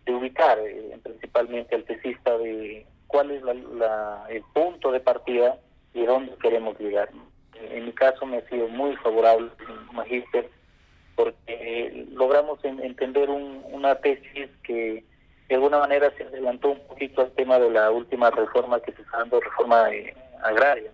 de 0.07 0.15
ubicar 0.15 0.59
eh, 0.59 0.99
principalmente 1.03 1.75
al 1.75 1.85
tesista 1.85 2.39
de 2.39 2.87
cuál 3.07 3.31
es 3.33 3.43
la, 3.43 4.25
el 4.31 4.43
punto 4.55 4.93
de 4.93 5.01
partida 5.01 5.59
y 5.93 6.05
dónde 6.05 6.33
queremos 6.41 6.79
llegar. 6.79 7.11
En 7.71 7.87
mi 7.87 7.93
caso 7.93 8.25
me 8.27 8.39
ha 8.39 8.49
sido 8.49 8.69
muy 8.69 8.97
favorable 8.97 9.51
Magíster 9.93 10.49
porque 11.15 12.07
logramos 12.13 12.63
entender 12.65 13.31
una 13.31 13.95
tesis 13.97 14.51
que 14.63 15.03
de 15.49 15.55
alguna 15.55 15.79
manera 15.79 16.13
se 16.17 16.25
adelantó 16.25 16.71
un 16.71 16.81
poquito 16.87 17.23
al 17.23 17.33
tema 17.33 17.59
de 17.59 17.71
la 17.71 17.91
última 17.91 18.31
reforma 18.31 18.81
que 18.81 18.93
se 18.93 19.03
está 19.03 19.19
dando, 19.19 19.41
reforma 19.41 19.91
eh, 19.93 20.15
agraria, 20.43 20.91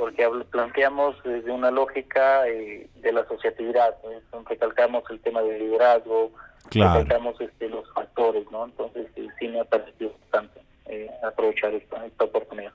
porque 0.00 0.26
planteamos 0.50 1.14
desde 1.24 1.52
una 1.52 1.70
lógica 1.70 2.48
eh, 2.48 2.88
de 3.02 3.12
la 3.12 3.20
asociatividad, 3.20 3.94
recalcamos 4.48 5.04
el 5.10 5.20
tema 5.20 5.42
del 5.42 5.58
liderazgo, 5.58 6.32
claro. 6.70 7.06
este, 7.38 7.68
los 7.68 7.84
factores, 7.92 8.46
¿no? 8.50 8.64
Entonces 8.64 9.08
sí, 9.14 9.48
me 9.48 9.60
ha 9.60 9.64
parecido 9.64 10.14
bastante 10.22 10.60
eh, 10.86 11.10
aprovechar 11.22 11.74
esta, 11.74 12.06
esta 12.06 12.24
oportunidad. 12.24 12.72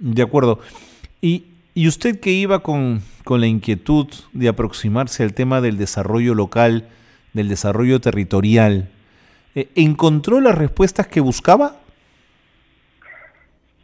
De 0.00 0.20
acuerdo. 0.20 0.58
¿Y, 1.20 1.46
y 1.74 1.86
usted 1.86 2.18
que 2.18 2.30
iba 2.30 2.58
con, 2.58 3.02
con 3.22 3.40
la 3.40 3.46
inquietud 3.46 4.08
de 4.32 4.48
aproximarse 4.48 5.22
al 5.22 5.32
tema 5.32 5.60
del 5.60 5.78
desarrollo 5.78 6.34
local, 6.34 6.88
del 7.34 7.48
desarrollo 7.48 8.00
territorial, 8.00 8.88
eh, 9.54 9.68
¿encontró 9.76 10.40
las 10.40 10.58
respuestas 10.58 11.06
que 11.06 11.20
buscaba? 11.20 11.76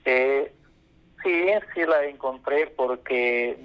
Eh, 0.04 0.52
sí, 1.22 1.46
sí 1.74 1.84
la 1.84 2.04
encontré 2.04 2.66
porque 2.68 3.56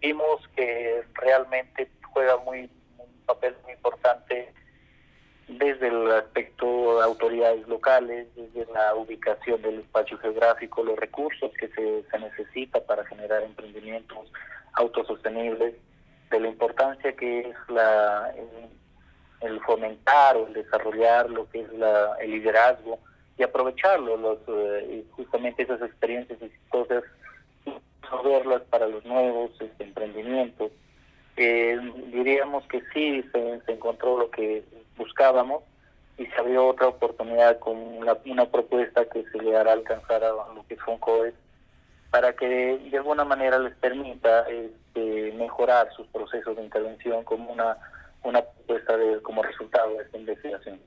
vimos 0.00 0.48
que 0.56 1.02
realmente 1.14 1.90
juega 2.12 2.36
muy 2.38 2.70
un 2.98 3.26
papel 3.26 3.54
muy 3.64 3.72
importante 3.72 4.52
desde 5.48 5.88
el 5.88 6.10
aspecto 6.12 6.98
de 6.98 7.04
autoridades 7.04 7.66
locales, 7.68 8.28
desde 8.34 8.70
la 8.72 8.94
ubicación 8.94 9.60
del 9.62 9.80
espacio 9.80 10.18
geográfico, 10.18 10.82
los 10.82 10.98
recursos 10.98 11.50
que 11.58 11.68
se, 11.68 12.04
se 12.10 12.18
necesita 12.18 12.80
para 12.80 13.04
generar 13.06 13.42
emprendimientos 13.42 14.32
autosostenibles, 14.74 15.74
de 16.30 16.40
la 16.40 16.48
importancia 16.48 17.14
que 17.14 17.40
es 17.40 17.56
la 17.68 18.34
el, 19.40 19.60
fomentar 19.60 20.36
o 20.36 20.46
el 20.46 20.54
desarrollar 20.54 21.28
lo 21.30 21.48
que 21.50 21.60
es 21.60 21.72
la, 21.74 22.16
el 22.20 22.30
liderazgo 22.30 22.98
y 23.38 23.42
aprovecharlo, 23.42 24.16
los, 24.16 24.38
eh, 24.48 25.04
justamente 25.12 25.62
esas 25.62 25.82
experiencias 25.82 26.40
exitosas, 26.40 27.04
verlas 28.22 28.62
para 28.68 28.86
los 28.86 29.04
nuevos 29.04 29.50
este, 29.58 29.84
emprendimientos. 29.84 30.70
Eh, 31.36 31.78
diríamos 32.12 32.64
que 32.66 32.82
sí, 32.92 33.24
se, 33.32 33.60
encontró 33.72 34.18
lo 34.18 34.30
que 34.30 34.62
buscábamos 34.96 35.62
y 36.18 36.26
se 36.26 36.34
abrió 36.36 36.68
otra 36.68 36.88
oportunidad 36.88 37.58
con 37.58 37.76
una, 37.76 38.18
una 38.26 38.44
propuesta 38.46 39.06
que 39.06 39.24
se 39.32 39.38
le 39.38 39.56
hará 39.56 39.72
alcanzar 39.72 40.22
a 40.24 40.30
lo 40.30 40.64
que 40.68 40.74
es 40.74 40.80
FONCOES 40.82 41.34
para 42.10 42.34
que 42.34 42.46
de 42.46 42.96
alguna 42.98 43.24
manera 43.24 43.58
les 43.58 43.74
permita 43.76 44.46
este, 44.50 45.32
mejorar 45.32 45.88
sus 45.96 46.06
procesos 46.08 46.54
de 46.56 46.62
intervención 46.62 47.24
como 47.24 47.50
una, 47.50 47.78
una 48.22 48.42
propuesta 48.42 48.98
de, 48.98 49.22
como 49.22 49.42
resultado 49.42 49.96
de 49.96 50.04
esta 50.04 50.18
investigación. 50.18 50.78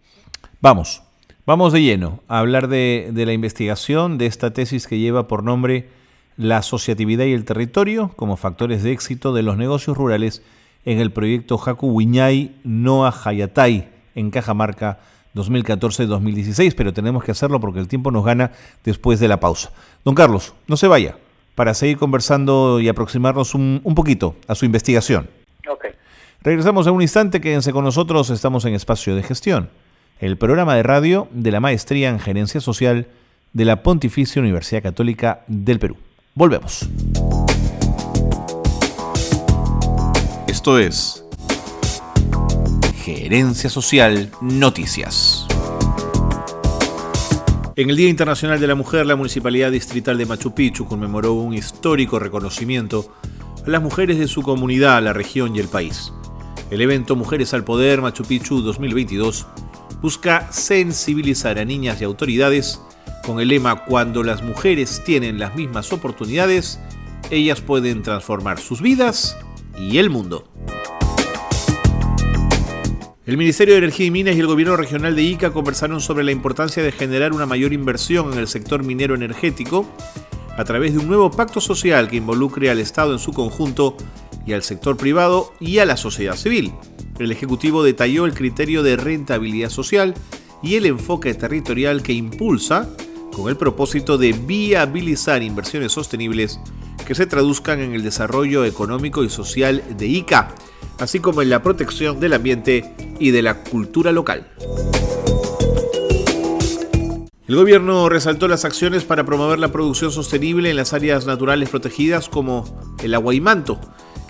Vamos, 0.61 1.01
vamos 1.45 1.73
de 1.73 1.81
lleno 1.81 2.21
a 2.27 2.39
hablar 2.39 2.67
de, 2.67 3.09
de 3.11 3.25
la 3.25 3.33
investigación 3.33 4.17
de 4.17 4.25
esta 4.25 4.53
tesis 4.53 4.87
que 4.87 4.99
lleva 4.99 5.27
por 5.27 5.43
nombre 5.43 5.89
La 6.37 6.57
asociatividad 6.57 7.25
y 7.25 7.33
el 7.33 7.45
territorio 7.45 8.11
como 8.15 8.37
factores 8.37 8.83
de 8.83 8.91
éxito 8.91 9.33
de 9.33 9.43
los 9.43 9.57
negocios 9.57 9.97
rurales 9.97 10.41
en 10.85 10.99
el 10.99 11.11
proyecto 11.11 11.59
Haku 11.63 11.87
Wiñay 11.87 12.55
Noa 12.63 13.13
Hayatay 13.23 13.89
en 14.15 14.31
Cajamarca 14.31 14.99
2014-2016, 15.35 16.73
pero 16.75 16.93
tenemos 16.93 17.23
que 17.23 17.31
hacerlo 17.31 17.59
porque 17.59 17.79
el 17.79 17.87
tiempo 17.87 18.09
nos 18.09 18.25
gana 18.25 18.51
después 18.83 19.19
de 19.19 19.27
la 19.27 19.39
pausa. 19.39 19.71
Don 20.03 20.15
Carlos, 20.15 20.53
no 20.67 20.77
se 20.77 20.87
vaya 20.87 21.17
para 21.55 21.73
seguir 21.73 21.97
conversando 21.97 22.79
y 22.79 22.87
aproximarnos 22.87 23.53
un, 23.53 23.81
poquito 23.95 24.35
a 24.47 24.55
su 24.55 24.65
investigación. 24.65 25.29
Okay. 25.69 25.91
Regresamos 26.41 26.87
en 26.87 26.93
un 26.93 27.01
instante, 27.01 27.41
quédense 27.41 27.73
con 27.73 27.83
nosotros, 27.83 28.29
estamos 28.29 28.65
en 28.65 28.73
Espacio 28.73 29.15
de 29.15 29.23
Gestión, 29.23 29.69
el 30.19 30.37
programa 30.37 30.75
de 30.75 30.83
radio 30.83 31.27
de 31.31 31.51
la 31.51 31.59
Maestría 31.59 32.09
en 32.09 32.19
Gerencia 32.19 32.61
Social 32.61 33.07
de 33.51 33.65
la 33.65 33.83
Pontificia 33.83 34.41
Universidad 34.41 34.81
Católica 34.81 35.43
del 35.47 35.79
Perú. 35.79 35.97
Volvemos. 36.33 36.87
Esto 40.47 40.79
es 40.79 41.23
Gerencia 43.03 43.69
Social 43.69 44.31
Noticias. 44.41 45.47
En 47.75 47.89
el 47.89 47.97
Día 47.97 48.09
Internacional 48.09 48.57
de 48.59 48.67
la 48.67 48.75
Mujer, 48.75 49.05
la 49.05 49.17
Municipalidad 49.17 49.69
Distrital 49.69 50.17
de 50.17 50.25
Machu 50.25 50.53
Picchu 50.53 50.85
conmemoró 50.85 51.33
un 51.33 51.53
histórico 51.53 52.19
reconocimiento 52.19 53.13
a 53.65 53.69
las 53.69 53.81
mujeres 53.81 54.17
de 54.17 54.29
su 54.29 54.43
comunidad, 54.43 55.03
la 55.03 55.11
región 55.11 55.53
y 55.57 55.59
el 55.59 55.67
país. 55.67 56.13
El 56.71 56.81
evento 56.81 57.15
Mujeres 57.15 57.53
al 57.53 57.63
Poder 57.63 58.01
Machu 58.01 58.23
Picchu 58.23 58.61
2022 58.61 59.45
busca 60.01 60.51
sensibilizar 60.51 61.59
a 61.59 61.65
niñas 61.65 62.01
y 62.01 62.05
autoridades 62.05 62.81
con 63.23 63.39
el 63.39 63.49
lema 63.49 63.85
Cuando 63.85 64.23
las 64.23 64.41
mujeres 64.41 65.03
tienen 65.05 65.37
las 65.37 65.55
mismas 65.55 65.93
oportunidades, 65.93 66.79
ellas 67.29 67.61
pueden 67.61 68.01
transformar 68.01 68.59
sus 68.59 68.81
vidas 68.81 69.37
y 69.77 69.99
el 69.99 70.09
mundo. 70.09 70.47
El 73.27 73.37
Ministerio 73.37 73.75
de 73.75 73.79
Energía 73.79 74.07
y 74.07 74.11
Minas 74.11 74.35
y 74.35 74.39
el 74.39 74.47
Gobierno 74.47 74.75
Regional 74.75 75.15
de 75.15 75.21
Ica 75.21 75.53
conversaron 75.53 76.01
sobre 76.01 76.23
la 76.23 76.31
importancia 76.31 76.81
de 76.81 76.91
generar 76.91 77.33
una 77.33 77.45
mayor 77.45 77.73
inversión 77.73 78.33
en 78.33 78.39
el 78.39 78.47
sector 78.47 78.83
minero 78.83 79.13
energético 79.13 79.87
a 80.57 80.63
través 80.63 80.93
de 80.93 80.99
un 80.99 81.07
nuevo 81.07 81.29
pacto 81.29 81.61
social 81.61 82.07
que 82.07 82.15
involucre 82.15 82.71
al 82.71 82.79
Estado 82.79 83.13
en 83.13 83.19
su 83.19 83.33
conjunto 83.33 83.97
y 84.45 84.53
al 84.53 84.63
sector 84.63 84.97
privado 84.97 85.53
y 85.59 85.79
a 85.79 85.85
la 85.85 85.97
sociedad 85.97 86.35
civil. 86.35 86.73
El 87.19 87.31
Ejecutivo 87.31 87.83
detalló 87.83 88.25
el 88.25 88.33
criterio 88.33 88.83
de 88.83 88.97
rentabilidad 88.97 89.69
social 89.69 90.13
y 90.61 90.75
el 90.75 90.85
enfoque 90.85 91.33
territorial 91.33 92.03
que 92.03 92.13
impulsa 92.13 92.89
con 93.33 93.49
el 93.49 93.57
propósito 93.57 94.17
de 94.17 94.33
viabilizar 94.33 95.43
inversiones 95.43 95.91
sostenibles 95.91 96.59
que 97.05 97.15
se 97.15 97.27
traduzcan 97.27 97.81
en 97.81 97.93
el 97.93 98.03
desarrollo 98.03 98.65
económico 98.65 99.23
y 99.23 99.29
social 99.29 99.83
de 99.97 100.07
Ica 100.07 100.55
así 100.99 101.19
como 101.19 101.41
en 101.41 101.49
la 101.49 101.61
protección 101.61 102.19
del 102.19 102.33
ambiente 102.33 102.95
y 103.19 103.31
de 103.31 103.41
la 103.41 103.63
cultura 103.63 104.11
local. 104.11 104.47
El 107.47 107.55
gobierno 107.55 108.09
resaltó 108.09 108.47
las 108.47 108.65
acciones 108.65 109.03
para 109.03 109.23
promover 109.23 109.59
la 109.59 109.71
producción 109.71 110.11
sostenible 110.11 110.71
en 110.71 110.77
las 110.77 110.93
áreas 110.93 111.27
naturales 111.27 111.69
protegidas 111.69 112.27
como 112.27 112.65
el 113.03 113.13
aguaimanto, 113.13 113.79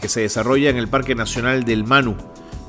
que 0.06 0.10
se 0.10 0.22
desarrolla 0.22 0.70
en 0.70 0.78
el 0.78 0.88
Parque 0.88 1.16
Nacional 1.16 1.64
del 1.64 1.84
Manu, 1.84 2.16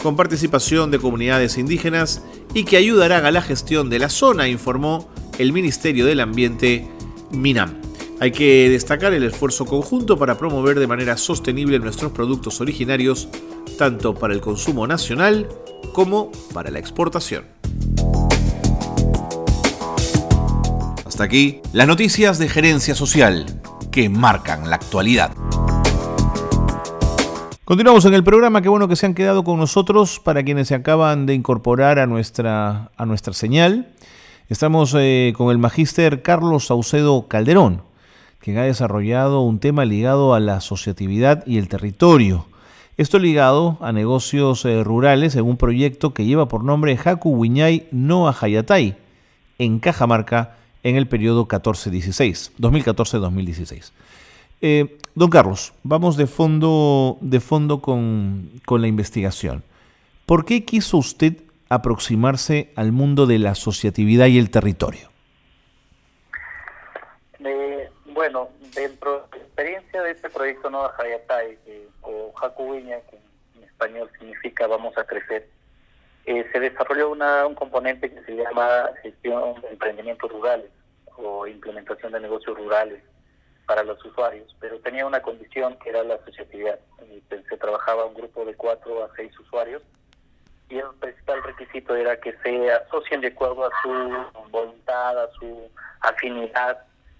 con 0.03 0.17
participación 0.17 0.91
de 0.91 0.99
comunidades 0.99 1.59
indígenas 1.59 2.23
y 2.55 2.65
que 2.65 2.79
ayudarán 2.79 3.27
a 3.27 3.31
la 3.31 3.43
gestión 3.43 3.91
de 3.91 3.99
la 3.99 4.09
zona, 4.09 4.49
informó 4.49 5.11
el 5.39 5.53
Ministerio 5.53 6.07
del 6.07 6.21
Ambiente 6.21 6.89
MINAM. 7.33 7.75
Hay 8.21 8.33
que 8.33 8.71
destacar 8.71 9.13
el 9.13 9.23
esfuerzo 9.23 9.67
conjunto 9.67 10.19
para 10.19 10.39
promover 10.39 10.81
de 10.81 10.87
manera 10.87 11.19
sostenible 11.19 11.79
nuestros 11.79 12.11
productos 12.11 12.63
originarios, 12.63 13.29
tanto 13.77 14.15
para 14.15 14.33
el 14.33 14.41
consumo 14.41 14.87
nacional 14.87 15.47
como 15.93 16.33
para 16.55 16.71
la 16.71 16.79
exportación. 16.79 17.45
Hasta 21.05 21.25
aquí 21.25 21.61
las 21.75 21.87
noticias 21.87 22.39
de 22.39 22.49
gerencia 22.49 22.95
social 22.95 23.45
que 23.93 24.09
marcan 24.09 24.71
la 24.71 24.77
actualidad. 24.77 25.33
Continuamos 27.67 28.05
en 28.05 28.15
el 28.15 28.23
programa, 28.23 28.63
qué 28.63 28.69
bueno 28.69 28.87
que 28.87 28.95
se 28.95 29.07
han 29.07 29.15
quedado 29.15 29.43
con 29.43 29.59
nosotros 29.59 30.21
para 30.21 30.45
quienes 30.45 30.69
se 30.69 30.77
acaban 30.77 31.27
de 31.27 31.35
incorporar 31.35 31.99
a 31.99 32.07
nuestra, 32.07 32.93
a 32.97 33.07
nuestra 33.07 33.35
señal. 33.35 33.89
Estamos 34.49 34.95
eh, 34.97 35.35
con 35.37 35.51
el 35.51 35.59
magíster 35.59 36.23
Carlos 36.23 36.67
Saucedo 36.67 37.27
Calderón 37.27 37.83
quien 38.39 38.59
ha 38.59 38.63
desarrollado 38.63 39.41
un 39.41 39.59
tema 39.59 39.85
ligado 39.85 40.33
a 40.33 40.39
la 40.39 40.59
asociatividad 40.59 41.45
y 41.45 41.59
el 41.59 41.67
territorio. 41.67 42.47
Esto 42.97 43.19
ligado 43.19 43.77
a 43.81 43.91
negocios 43.91 44.65
eh, 44.65 44.85
rurales 44.85 45.35
en 45.35 45.47
un 45.47 45.57
proyecto 45.57 46.15
que 46.15 46.25
lleva 46.25 46.47
por 46.47 46.63
nombre 46.63 46.97
Haku 47.05 47.31
Wiñay 47.31 47.89
no 47.91 48.29
Hayatay, 48.29 48.97
en 49.59 49.81
Cajamarca, 49.81 50.55
en 50.85 50.95
el 50.95 51.09
periodo 51.09 51.49
14-16, 51.49 52.53
2014-2016. 52.61 53.91
Eh, 54.61 54.99
don 55.17 55.31
Carlos, 55.31 55.73
vamos 55.83 56.17
de 56.17 56.27
fondo, 56.27 57.17
de 57.23 57.41
fondo 57.41 57.81
con, 57.81 58.51
con 58.67 58.83
la 58.83 58.87
investigación. 58.87 59.65
¿Por 60.27 60.45
qué 60.45 60.65
quiso 60.65 60.99
usted 60.99 61.39
aproximarse 61.71 62.71
al 62.77 62.93
mundo 62.93 63.27
de 63.27 63.39
la 63.39 63.53
asociatividad 63.53 64.27
y 64.27 64.39
el 64.39 64.51
territorio? 64.51 65.09
Bueno, 68.13 68.49
dentro 68.75 69.27
de 69.31 69.39
la 69.39 69.45
experiencia 69.45 70.03
de 70.03 70.11
este 70.11 70.31
proyecto 70.31 70.71
Nueva 70.71 70.95
Hayatay, 70.99 71.59
o 72.03 72.33
Jacubiña, 72.33 72.99
que 73.11 73.19
en 73.57 73.65
español 73.65 74.11
significa 74.19 74.67
vamos 74.67 74.97
a 74.99 75.05
crecer, 75.05 75.49
eh, 76.27 76.45
se 76.53 76.61
desarrolló 76.61 77.11
una, 77.11 77.47
un 77.47 77.55
componente 77.55 78.11
que 78.11 78.23
se 78.23 78.37
llama 78.37 78.91
gestión 79.03 79.61
de 79.61 79.69
emprendimientos 79.69 80.31
rurales 80.31 80.71
o 81.17 81.47
implementación 81.47 82.13
de 82.13 82.21
negocios 82.21 82.57
rurales 82.57 83.03
para 83.67 83.83
los 83.83 84.03
usuarios, 84.05 84.55
pero 84.61 84.79
tenía 84.81 85.07
una 85.07 85.21
condición 85.21 85.77
que 85.79 85.91
era 85.91 86.03
la 86.05 86.15
asociatividad. 86.15 86.79
Se 87.49 87.57
trabajaba 87.57 88.07
un 88.07 88.15
grupo 88.15 88.45
de 88.45 88.55
cuatro 88.55 89.05
a 89.05 89.11
seis 89.17 89.37
usuarios 89.39 89.83
y 90.69 90.79
el 90.79 90.89
principal 91.01 91.43
requisito 91.43 91.95
era 91.95 92.19
que 92.21 92.37
se 92.43 92.73
asocien 92.73 93.21
de 93.21 93.29
acuerdo 93.29 93.67
a 93.67 93.71
su 93.83 94.51
voluntad, 94.51 95.23
a 95.23 95.31
su 95.33 95.71
afinidad 96.01 96.79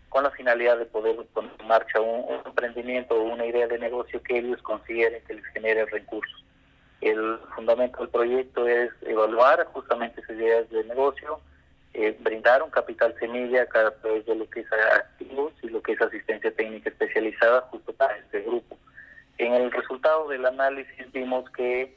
con 0.09 0.23
la 0.23 0.31
finalidad 0.31 0.79
de 0.79 0.87
poder 0.87 1.17
poner 1.35 1.51
en 1.59 1.67
marcha 1.67 2.01
un, 2.01 2.25
emprendimiento 2.47 3.15
o 3.15 3.23
una 3.23 3.45
idea 3.45 3.67
de 3.67 3.79
negocio 3.79 4.23
que 4.23 4.39
ellos 4.39 4.63
consideren 4.63 5.23
que 5.25 5.35
les 5.35 5.45
genere 5.47 5.85
recursos. 5.87 6.45
El 7.01 7.39
fundamento 7.55 7.99
del 7.99 8.09
proyecto 8.09 8.67
es 8.67 8.91
evaluar 9.03 9.65
justamente 9.67 10.21
esas 10.21 10.37
ideas 10.37 10.71
de 10.71 10.85
negocio, 10.85 11.41
eh, 11.99 12.15
brindar 12.21 12.63
un 12.63 12.69
capital 12.69 13.15
semilla 13.19 13.63
a 13.63 13.97
través 13.97 14.27
de 14.27 14.35
lo 14.35 14.49
que 14.51 14.61
es 14.61 14.67
activos 14.73 15.55
y 15.63 15.69
lo 15.71 15.81
que 15.81 15.93
es 15.93 16.01
asistencia 16.03 16.55
técnica 16.55 16.91
especializada 16.91 17.63
justo 17.71 17.91
para 17.95 18.19
este 18.19 18.43
grupo. 18.43 18.77
En 19.39 19.55
el 19.55 19.73
resultado 19.73 20.29
del 20.29 20.45
análisis 20.45 21.11
vimos 21.13 21.49
que 21.53 21.97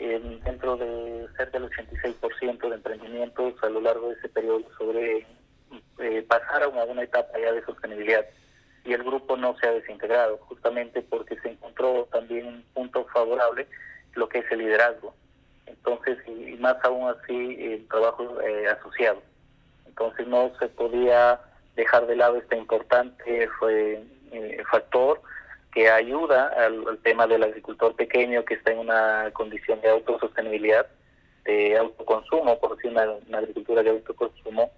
eh, 0.00 0.40
dentro 0.44 0.76
de 0.76 1.28
cerca 1.36 1.60
del 1.60 1.70
86% 1.70 2.68
de 2.68 2.74
emprendimientos 2.74 3.54
a 3.62 3.68
lo 3.68 3.80
largo 3.80 4.08
de 4.08 4.14
ese 4.14 4.28
periodo 4.30 4.64
sobre 4.76 5.24
eh, 6.00 6.22
pasaron 6.28 6.76
a 6.76 6.84
una 6.84 7.04
etapa 7.04 7.38
ya 7.38 7.52
de 7.52 7.64
sostenibilidad. 7.64 8.26
y 8.84 8.94
el 8.94 9.04
grupo 9.04 9.36
no 9.36 9.56
se 9.58 9.68
ha 9.68 9.72
desintegrado, 9.72 10.38
justamente 10.48 11.02
porque 11.02 11.38
se 11.40 11.50
encontró 11.50 12.08
también 12.10 12.46
un 12.48 12.64
punto 12.74 13.04
favorable, 13.12 13.68
lo 14.14 14.28
que 14.28 14.40
es 14.40 14.50
el 14.50 14.58
liderazgo. 14.58 15.14
Entonces, 15.66 16.18
y, 16.26 16.56
más 16.56 16.76
aún 16.82 17.08
así, 17.10 17.56
el 17.60 17.86
trabajo 17.86 18.40
eh, 18.40 18.66
asociado. 18.68 19.22
Entonces, 19.98 20.26
no 20.26 20.52
se 20.58 20.68
podía 20.68 21.40
dejar 21.74 22.06
de 22.06 22.16
lado 22.16 22.36
este 22.36 22.56
importante 22.56 23.48
fue, 23.58 24.02
eh, 24.32 24.62
factor 24.70 25.22
que 25.72 25.90
ayuda 25.90 26.48
al, 26.48 26.98
tema 27.02 27.26
del 27.26 27.42
agricultor 27.42 27.94
pequeño 27.96 28.44
que 28.44 28.54
está 28.54 28.72
en 28.72 28.78
una 28.78 29.30
condición 29.32 29.80
de 29.80 29.90
autosostenibilidad, 29.90 30.86
de 31.44 31.78
autoconsumo, 31.78 32.58
por 32.58 32.76
decir 32.76 32.90
una, 32.90 33.38
agricultura 33.38 33.82
de 33.82 33.90
autoconsumo, 33.90 34.70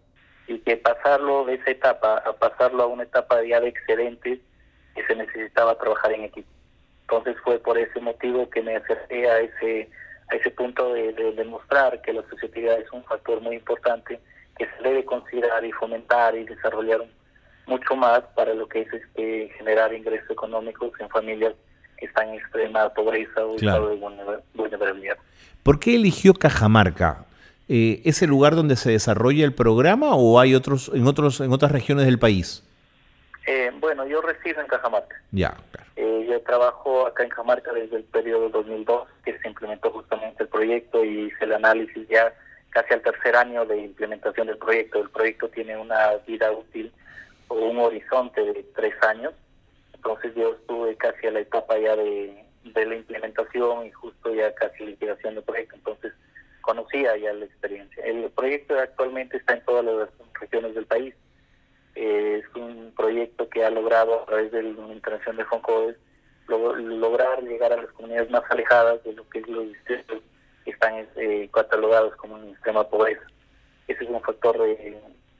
y 0.47 0.59
que 0.61 0.77
pasarlo 0.77 1.45
de 1.45 1.55
esa 1.55 1.71
etapa 1.71 2.19
a 2.19 2.33
pasarlo 2.33 2.85
a 2.85 2.87
una 2.87 3.03
etapa 3.03 3.43
ya 3.45 3.61
de 3.61 3.69
excedentes 3.69 4.41
que 4.95 5.07
se 5.07 5.15
necesitaba 5.15 5.79
trabajar 5.79 6.13
en 6.13 6.25
equipo. 6.25 6.49
Entonces 7.03 7.37
fue 7.43 7.59
por 7.59 7.77
ese 7.77 8.01
motivo 8.01 8.49
que 8.51 8.63
me 8.63 8.77
acerqué 8.77 9.29
a 9.29 9.41
ese 9.41 9.89
a 10.31 10.37
ese 10.37 10.51
punto 10.51 10.93
de, 10.93 11.13
demostrar 11.13 12.03
que 12.03 12.13
la 12.13 12.21
asociatividad 12.21 12.79
es 12.79 12.93
un 12.93 13.03
factor 13.05 13.41
muy 13.41 13.57
importante 13.57 14.21
que 14.59 14.67
se 14.67 14.83
debe 14.83 15.05
considerar 15.05 15.65
y 15.65 15.73
fomentar 15.73 16.35
y 16.37 16.45
desarrollar 16.45 17.05
mucho 17.67 17.95
más 17.97 18.21
para 18.35 18.55
lo 18.55 18.67
que 18.69 18.83
es 18.83 18.93
este, 18.93 19.51
generar 19.57 19.93
ingresos 19.93 20.31
económicos 20.31 20.91
en 20.99 21.09
familias 21.09 21.55
que 21.99 22.07
están 22.07 22.29
en 22.31 22.37
extrema 22.37 22.89
pobreza 22.91 23.45
o 23.45 23.57
estado 23.57 23.91
de 23.91 23.97
vulnerabilidad. 24.55 25.17
¿Por 25.63 25.79
qué 25.79 25.97
eligió 25.97 26.35
Cajamarca? 26.35 27.27
Eh, 27.69 28.01
¿Es 28.05 28.23
el 28.23 28.31
lugar 28.31 28.55
donde 28.55 28.77
se 28.77 28.91
desarrolla 28.91 29.45
el 29.45 29.53
programa 29.53 30.15
o 30.15 30.41
hay 30.41 30.55
otros 30.55 30.91
en 30.95 31.07
otros 31.07 31.41
en 31.41 31.53
otras 31.53 31.71
regiones 31.71 32.07
del 32.07 32.19
país? 32.19 32.65
Eh, 33.47 33.71
bueno, 33.79 34.07
yo 34.07 34.23
resido 34.23 34.61
en 34.61 34.67
Cajamarca. 34.67 35.17
Ya, 35.33 35.57
eh, 35.97 36.27
yo 36.29 36.41
trabajo 36.43 37.07
acá 37.07 37.25
en 37.25 37.29
Cajamarca 37.29 37.73
desde 37.73 37.97
el 37.97 38.05
periodo 38.05 38.49
2002, 38.49 39.09
que 39.25 39.39
se 39.39 39.49
implementó 39.49 39.91
justamente 39.91 40.45
el 40.45 40.49
proyecto 40.49 41.05
y 41.05 41.27
hice 41.27 41.45
el 41.45 41.55
análisis 41.55 42.09
ya 42.09 42.33
casi 42.71 42.95
al 42.95 43.03
tercer 43.03 43.37
año 43.37 43.65
de 43.67 43.79
implementación 43.79 44.47
del 44.47 44.59
proyecto. 44.59 45.01
El 45.01 45.11
proyecto 45.11 45.49
tiene 45.49 45.77
una 45.77 46.17
vida 46.27 46.51
útil 46.53 46.93
o 47.49 47.55
un 47.55 47.79
horizonte 47.79 48.43
de 48.43 48.63
tres 48.75 48.95
años. 49.03 49.33
Entonces 49.95 50.35
yo 50.35 50.53
estuve 50.53 50.97
casi 50.97 51.27
a 51.27 51.33
la 51.33 51.41
etapa 51.41 51.79
ya 51.79 51.97
de, 51.97 52.45
de 52.65 52.87
la 52.87 52.97
implementación 52.97 53.87
y 53.87 53.91
justo 53.91 54.35
ya 54.35 54.55
casi 54.55 54.87
liquidación 54.87 55.35
del 55.35 55.45
proyecto. 55.45 55.77
Entonces 55.77 56.13
conocía 56.61 57.17
ya 57.17 57.33
la 57.33 57.47
experiencia. 57.47 58.05
El 58.05 58.31
proyecto 58.31 58.79
actualmente 58.79 59.39
está 59.39 59.55
en 59.55 59.65
todas 59.65 59.85
las 59.85 60.09
regiones 60.41 60.75
del 60.75 60.87
país. 60.87 61.15
es 61.95 62.45
un 62.55 62.93
proyecto 62.97 63.49
que 63.49 63.65
ha 63.65 63.71
logrado 63.71 64.23
a 64.23 64.27
través 64.27 64.53
de 64.53 64.63
la 64.63 64.93
intervención 64.93 65.37
de 65.37 65.45
FONCODES 65.47 65.97
lograr 66.49 67.43
llegar 67.43 67.73
a 67.73 67.83
las 67.83 67.93
comunidades 67.93 68.31
más 68.31 68.43
alejadas 68.51 69.03
de 69.05 69.13
lo 69.13 69.29
que 69.29 69.41
es 69.41 69.49
los 69.49 69.69
distritos 69.69 70.23
que 70.69 70.75
están 70.75 71.09
eh, 71.17 71.49
catalogados 71.51 72.15
como 72.17 72.35
un 72.35 72.51
extrema 72.51 72.87
pobreza. 72.87 73.23
Ese 73.87 74.05
es 74.05 74.11
un 74.11 74.21
factor 74.21 74.55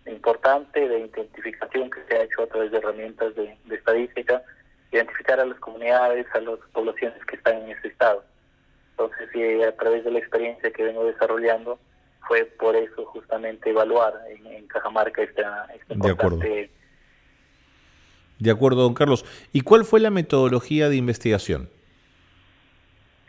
importante 0.07 0.89
de 0.89 1.01
identificación 1.01 1.91
que 1.91 2.01
se 2.09 2.17
ha 2.17 2.23
hecho 2.23 2.45
a 2.45 2.47
través 2.47 2.71
de 2.71 2.79
herramientas 2.79 3.35
de, 3.35 3.55
de 3.67 3.75
estadística, 3.75 4.43
identificar 4.91 5.39
a 5.39 5.45
las 5.45 5.61
comunidades, 5.61 6.27
a 6.33 6.41
las 6.41 6.59
poblaciones 6.73 7.23
que 7.27 7.37
están 7.37 7.59
en 7.59 7.73
ese 7.73 7.89
estado. 7.89 8.25
Entonces, 8.93 9.29
a 9.69 9.73
través 9.73 10.03
de 10.05 10.13
la 10.13 10.19
experiencia 10.19 10.71
que 10.71 10.83
vengo 10.83 11.05
desarrollando, 11.05 11.79
fue 12.27 12.47
por 12.47 12.75
eso 12.75 13.05
justamente 13.05 13.69
evaluar 13.69 14.15
en, 14.31 14.67
Cajamarca 14.69 15.23
esta, 15.23 15.67
esta 15.75 15.95
de 15.95 16.11
acuerdo. 16.11 16.39
De 18.39 18.51
acuerdo, 18.51 18.83
don 18.83 18.95
Carlos. 18.95 19.27
¿Y 19.53 19.61
cuál 19.61 19.85
fue 19.85 20.01
la 20.01 20.11
metodología 20.11 20.89
de 20.89 20.97
investigación? 20.97 21.69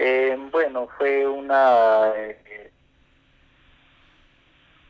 Eh, 0.02 0.38
bueno, 0.50 0.88
fue 0.98 1.28
una 1.28 2.14
eh, 2.16 2.72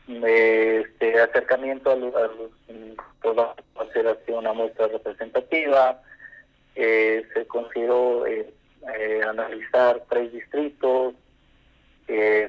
este, 0.06 1.20
acercamiento 1.20 1.90
a 1.90 1.96
los, 1.96 2.14
hacer 3.76 4.16
una 4.28 4.52
muestra 4.52 4.86
representativa, 4.86 6.00
eh, 6.76 7.26
se 7.34 7.44
consideró 7.46 8.24
eh, 8.24 8.54
eh, 8.96 9.20
analizar 9.28 10.04
tres 10.08 10.32
distritos, 10.32 11.14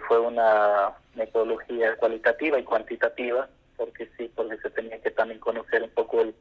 fue 0.07 0.19
una 0.19 0.91
metodología 1.13 1.95
cualitativa 1.97 2.59
y 2.59 2.63
cuantitativa, 2.63 3.47
porque 3.77 4.09
sí, 4.17 4.31
porque 4.35 4.57
se 4.57 4.71
tenía 4.71 4.99
que 4.99 5.11
también 5.11 5.39
conocer 5.39 5.83
un 5.83 5.91
poco 5.91 6.21
el, 6.21 6.33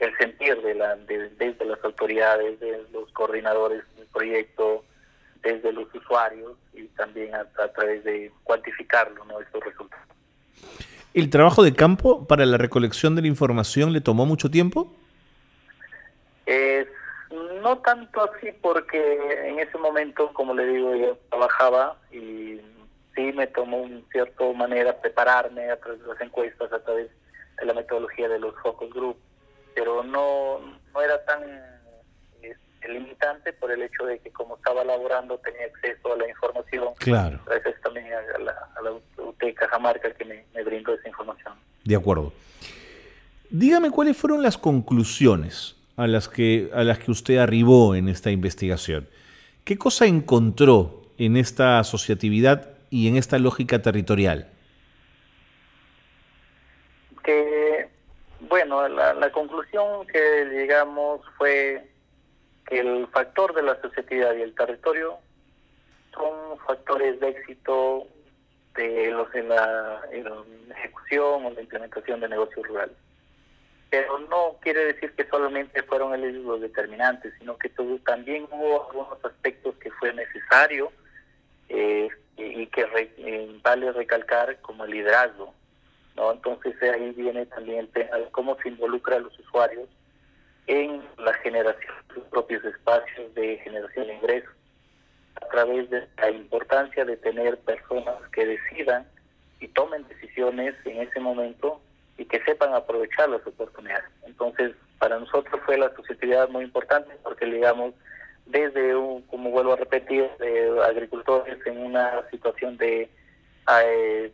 el 0.00 0.16
sentir 0.16 0.60
de 0.62 0.74
la, 0.74 0.96
desde 0.96 1.64
las 1.66 1.84
autoridades, 1.84 2.58
de 2.60 2.82
los 2.92 3.10
coordinadores 3.12 3.82
del 3.96 4.06
proyecto, 4.06 4.84
desde 5.42 5.72
los 5.72 5.92
usuarios 5.94 6.52
y 6.72 6.84
también 6.88 7.34
a, 7.34 7.44
través 7.44 8.04
de 8.04 8.30
cuantificarlo, 8.44 9.24
¿no? 9.24 9.40
estos 9.40 9.64
resultados. 9.64 10.06
¿El 11.14 11.28
trabajo 11.30 11.62
de 11.62 11.74
campo 11.74 12.26
para 12.26 12.46
la 12.46 12.56
recolección 12.56 13.14
de 13.16 13.22
la 13.22 13.28
información 13.28 13.92
le 13.92 14.00
tomó 14.00 14.24
mucho 14.24 14.50
tiempo? 14.50 14.94
Es 16.46 16.88
no 17.62 17.78
tanto 17.78 18.22
así 18.22 18.50
porque 18.60 19.48
en 19.48 19.58
ese 19.58 19.78
momento, 19.78 20.32
como 20.32 20.54
le 20.54 20.66
digo, 20.66 20.94
yo 20.96 21.18
trabajaba 21.30 21.96
y 22.10 22.60
sí 23.14 23.32
me 23.34 23.46
tomó 23.46 23.84
en 23.84 24.04
cierta 24.10 24.44
manera 24.52 25.00
prepararme 25.00 25.70
a 25.70 25.76
través 25.76 26.00
de 26.00 26.08
las 26.08 26.20
encuestas, 26.20 26.72
a 26.72 26.82
través 26.82 27.10
de 27.58 27.66
la 27.66 27.74
metodología 27.74 28.28
de 28.28 28.38
los 28.38 28.54
focus 28.62 28.92
group, 28.92 29.16
pero 29.74 30.02
no, 30.02 30.58
no 30.92 31.00
era 31.00 31.24
tan 31.24 31.42
limitante 32.88 33.52
por 33.52 33.70
el 33.70 33.82
hecho 33.82 34.04
de 34.04 34.18
que 34.18 34.30
como 34.30 34.56
estaba 34.56 34.84
laborando 34.84 35.38
tenía 35.38 35.66
acceso 35.66 36.12
a 36.12 36.16
la 36.16 36.28
información. 36.28 36.88
Claro. 36.98 37.40
Gracias 37.46 37.80
también 37.82 38.06
a 38.06 38.38
la, 38.38 38.52
a 38.76 38.82
la 38.82 38.92
UT 38.92 39.42
Cajamarca 39.54 40.12
que 40.12 40.24
me, 40.24 40.44
me 40.54 40.62
brindó 40.62 40.94
esa 40.94 41.08
información. 41.08 41.54
De 41.84 41.96
acuerdo. 41.96 42.32
Dígame 43.50 43.90
cuáles 43.90 44.16
fueron 44.16 44.42
las 44.42 44.56
conclusiones 44.56 45.76
a 45.96 46.06
las 46.06 46.28
que, 46.28 46.70
a 46.74 46.84
las 46.84 46.98
que 46.98 47.10
usted 47.10 47.38
arribó 47.38 47.94
en 47.94 48.08
esta 48.08 48.30
investigación. 48.30 49.08
¿Qué 49.64 49.78
cosa 49.78 50.06
encontró 50.06 51.02
en 51.18 51.36
esta 51.36 51.78
asociatividad 51.78 52.70
y 52.90 53.08
en 53.08 53.16
esta 53.16 53.38
lógica 53.38 53.80
territorial? 53.80 54.48
Que, 57.22 57.88
bueno, 58.48 58.88
la, 58.88 59.30
conclusión 59.30 60.06
que 60.06 60.46
llegamos 60.50 61.20
fue 61.38 61.88
que 62.66 62.80
el 62.80 63.06
factor 63.08 63.54
de 63.54 63.62
la 63.62 63.72
asociatividad 63.72 64.34
y 64.34 64.42
el 64.42 64.54
territorio 64.54 65.18
son 66.14 66.58
factores 66.66 67.18
de 67.20 67.28
éxito 67.28 68.06
de 68.74 69.10
los 69.10 69.34
en 69.34 69.48
la, 69.48 70.02
ejecución 70.76 71.46
o 71.46 71.50
la 71.50 71.60
implementación 71.60 72.20
de 72.20 72.28
negocios 72.28 72.66
rurales 72.66 72.96
pero 73.92 74.18
no 74.20 74.56
quiere 74.62 74.86
decir 74.86 75.12
que 75.12 75.28
solamente 75.28 75.82
fueron 75.82 76.14
ellos 76.14 76.42
los 76.44 76.62
determinantes, 76.62 77.34
sino 77.38 77.58
que 77.58 77.70
también 78.06 78.48
hubo 78.50 78.88
algunos 78.88 79.22
aspectos 79.22 79.74
que 79.76 79.90
fue 79.90 80.14
necesario 80.14 80.90
eh, 81.68 82.08
y 82.38 82.66
que 82.68 82.86
eh, 83.18 83.60
vale 83.62 83.92
recalcar 83.92 84.58
como 84.62 84.86
el 84.86 84.92
liderazgo. 84.92 85.52
¿no? 86.16 86.32
Entonces 86.32 86.74
ahí 86.82 87.10
viene 87.10 87.44
también 87.44 87.90
el 87.94 88.30
cómo 88.30 88.56
se 88.62 88.70
involucra 88.70 89.16
a 89.16 89.20
los 89.20 89.38
usuarios 89.38 89.86
en 90.66 91.02
la 91.18 91.32
generación 91.34 91.94
de 92.08 92.14
sus 92.14 92.24
propios 92.24 92.64
espacios 92.64 93.34
de 93.34 93.58
generación 93.58 94.06
de 94.06 94.14
ingresos, 94.14 94.52
a 95.36 95.48
través 95.48 95.90
de 95.90 96.06
la 96.18 96.30
importancia 96.30 97.04
de 97.04 97.16
tener 97.16 97.58
personas 97.58 98.16
que 98.32 98.46
decidan 98.46 99.06
y 99.60 99.68
tomen 99.68 100.06
decisiones 100.08 100.74
en 100.84 101.00
ese 101.00 101.20
momento 101.20 101.80
y 102.18 102.24
que 102.24 102.42
sepan 102.44 102.74
aprovechar 102.74 103.28
las 103.28 103.46
oportunidades. 103.46 104.04
Entonces, 104.26 104.72
para 104.98 105.18
nosotros 105.18 105.60
fue 105.64 105.78
la 105.78 105.86
asociatividad 105.86 106.48
muy 106.48 106.64
importante 106.64 107.12
porque, 107.22 107.46
digamos, 107.46 107.94
desde, 108.46 108.94
un, 108.94 109.22
como 109.22 109.50
vuelvo 109.50 109.72
a 109.72 109.76
repetir, 109.76 110.28
de 110.38 110.80
agricultores 110.84 111.58
en 111.66 111.78
una 111.78 112.28
situación 112.30 112.76
de 112.76 113.08
eh, 113.84 114.32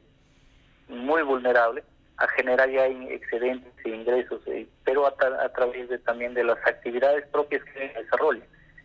muy 0.89 1.23
vulnerable, 1.23 1.85
a 2.19 2.29
generar 2.29 2.69
ya 2.71 2.87
excedentes 2.87 3.73
e 3.85 3.89
ingresos, 3.91 4.41
eh, 4.47 4.67
pero 4.85 5.07
a, 5.07 5.49
través 5.53 5.89
de, 5.89 5.99
también 5.99 6.35
de 6.35 6.45
las 6.45 6.59
actividades 6.67 7.27
propias 7.29 7.63
que 7.65 7.93
desarrollan. 7.97 8.45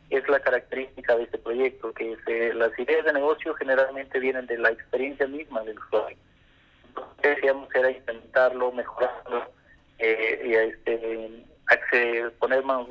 Es 0.10 0.28
la 0.30 0.40
característica 0.40 1.16
de 1.16 1.24
este 1.24 1.40
proyecto, 1.40 1.92
que 1.94 2.16
las 2.54 2.78
ideas 2.78 3.06
de 3.06 3.14
negocio 3.14 3.56
generalmente 3.56 4.20
vienen 4.20 4.46
de 4.46 4.58
la 4.60 4.70
experiencia 4.70 5.26
misma 5.28 5.64
del 5.64 5.80
usuario 5.80 6.18
decíamos 7.22 7.70
era 7.74 7.92
intentarlo, 7.92 8.72
mejorarlo, 8.72 9.52
eh, 10.00 10.74
este, 11.68 12.30
poner 12.40 12.64
más 12.64 12.86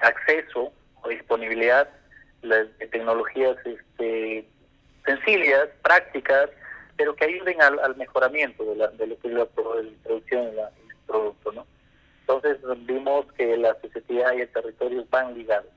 acceso 0.00 0.72
o 1.02 1.08
disponibilidad 1.08 1.88
de 2.42 2.64
tecnologías 2.88 3.56
este, 3.64 4.46
sencillas, 5.04 5.68
prácticas, 5.82 6.50
pero 6.96 7.14
que 7.14 7.24
ayuden 7.24 7.60
al, 7.62 7.96
mejoramiento 7.96 8.64
de, 8.64 8.76
la, 8.76 8.88
de 8.88 9.06
lo 9.06 9.18
que 9.18 9.28
es 9.28 9.34
la, 9.34 9.46
producción 9.46 10.44
y 10.44 10.58
el 10.58 10.96
producto, 11.06 11.52
¿no? 11.52 11.66
Entonces 12.20 12.58
vimos 12.86 13.26
que 13.32 13.56
la 13.56 13.76
sociedad 13.80 14.32
y 14.36 14.42
el 14.42 14.48
territorio 14.48 15.04
van 15.10 15.34
ligados. 15.34 15.70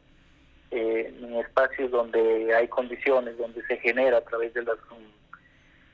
Eh, 0.71 1.13
en 1.21 1.35
espacios 1.35 1.91
donde 1.91 2.53
hay 2.53 2.67
condiciones, 2.67 3.37
donde 3.37 3.65
se 3.65 3.77
genera 3.77 4.17
a 4.17 4.21
través 4.21 4.53
de 4.53 4.63
las 4.63 4.77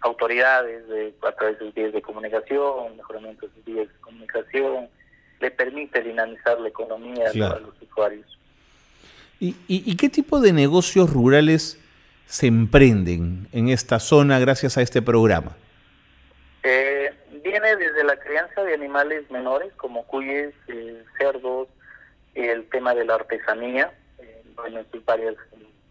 autoridades, 0.02 0.88
de, 0.88 1.14
a 1.22 1.32
través 1.34 1.60
de 1.60 1.72
vías 1.72 1.94
de 1.94 2.02
comunicación, 2.02 2.98
mejoramiento 2.98 3.48
de 3.48 3.72
vías 3.72 3.88
de 3.88 4.00
comunicación, 4.00 4.90
le 5.40 5.52
permite 5.52 6.02
dinamizar 6.02 6.60
la 6.60 6.70
economía 6.70 7.30
a 7.30 7.60
los 7.60 7.82
usuarios. 7.82 8.26
¿Y, 9.40 9.56
y, 9.68 9.96
qué 9.96 10.08
tipo 10.08 10.40
de 10.40 10.54
negocios 10.54 11.12
rurales 11.12 11.81
se 12.32 12.48
emprenden 12.48 13.50
en 13.52 13.68
esta 13.68 14.00
zona 14.00 14.40
gracias 14.40 14.78
a 14.78 14.82
este 14.82 15.02
programa? 15.02 15.58
Eh, 16.64 17.14
viene 17.44 17.76
desde 17.76 18.06
la 18.06 18.16
crianza 18.16 18.64
de 18.64 18.74
animales 18.74 19.30
menores 19.30 19.74
como 19.74 20.08
cuyes, 20.08 20.54
eh, 20.70 21.04
cerdos, 21.20 21.68
el 22.34 22.70
tema 22.70 22.96
de 22.96 23.04
la 23.04 23.16
artesanía, 23.16 23.92
eh, 24.20 24.44
bueno, 24.56 24.80
en 24.80 25.06
varias 25.06 25.36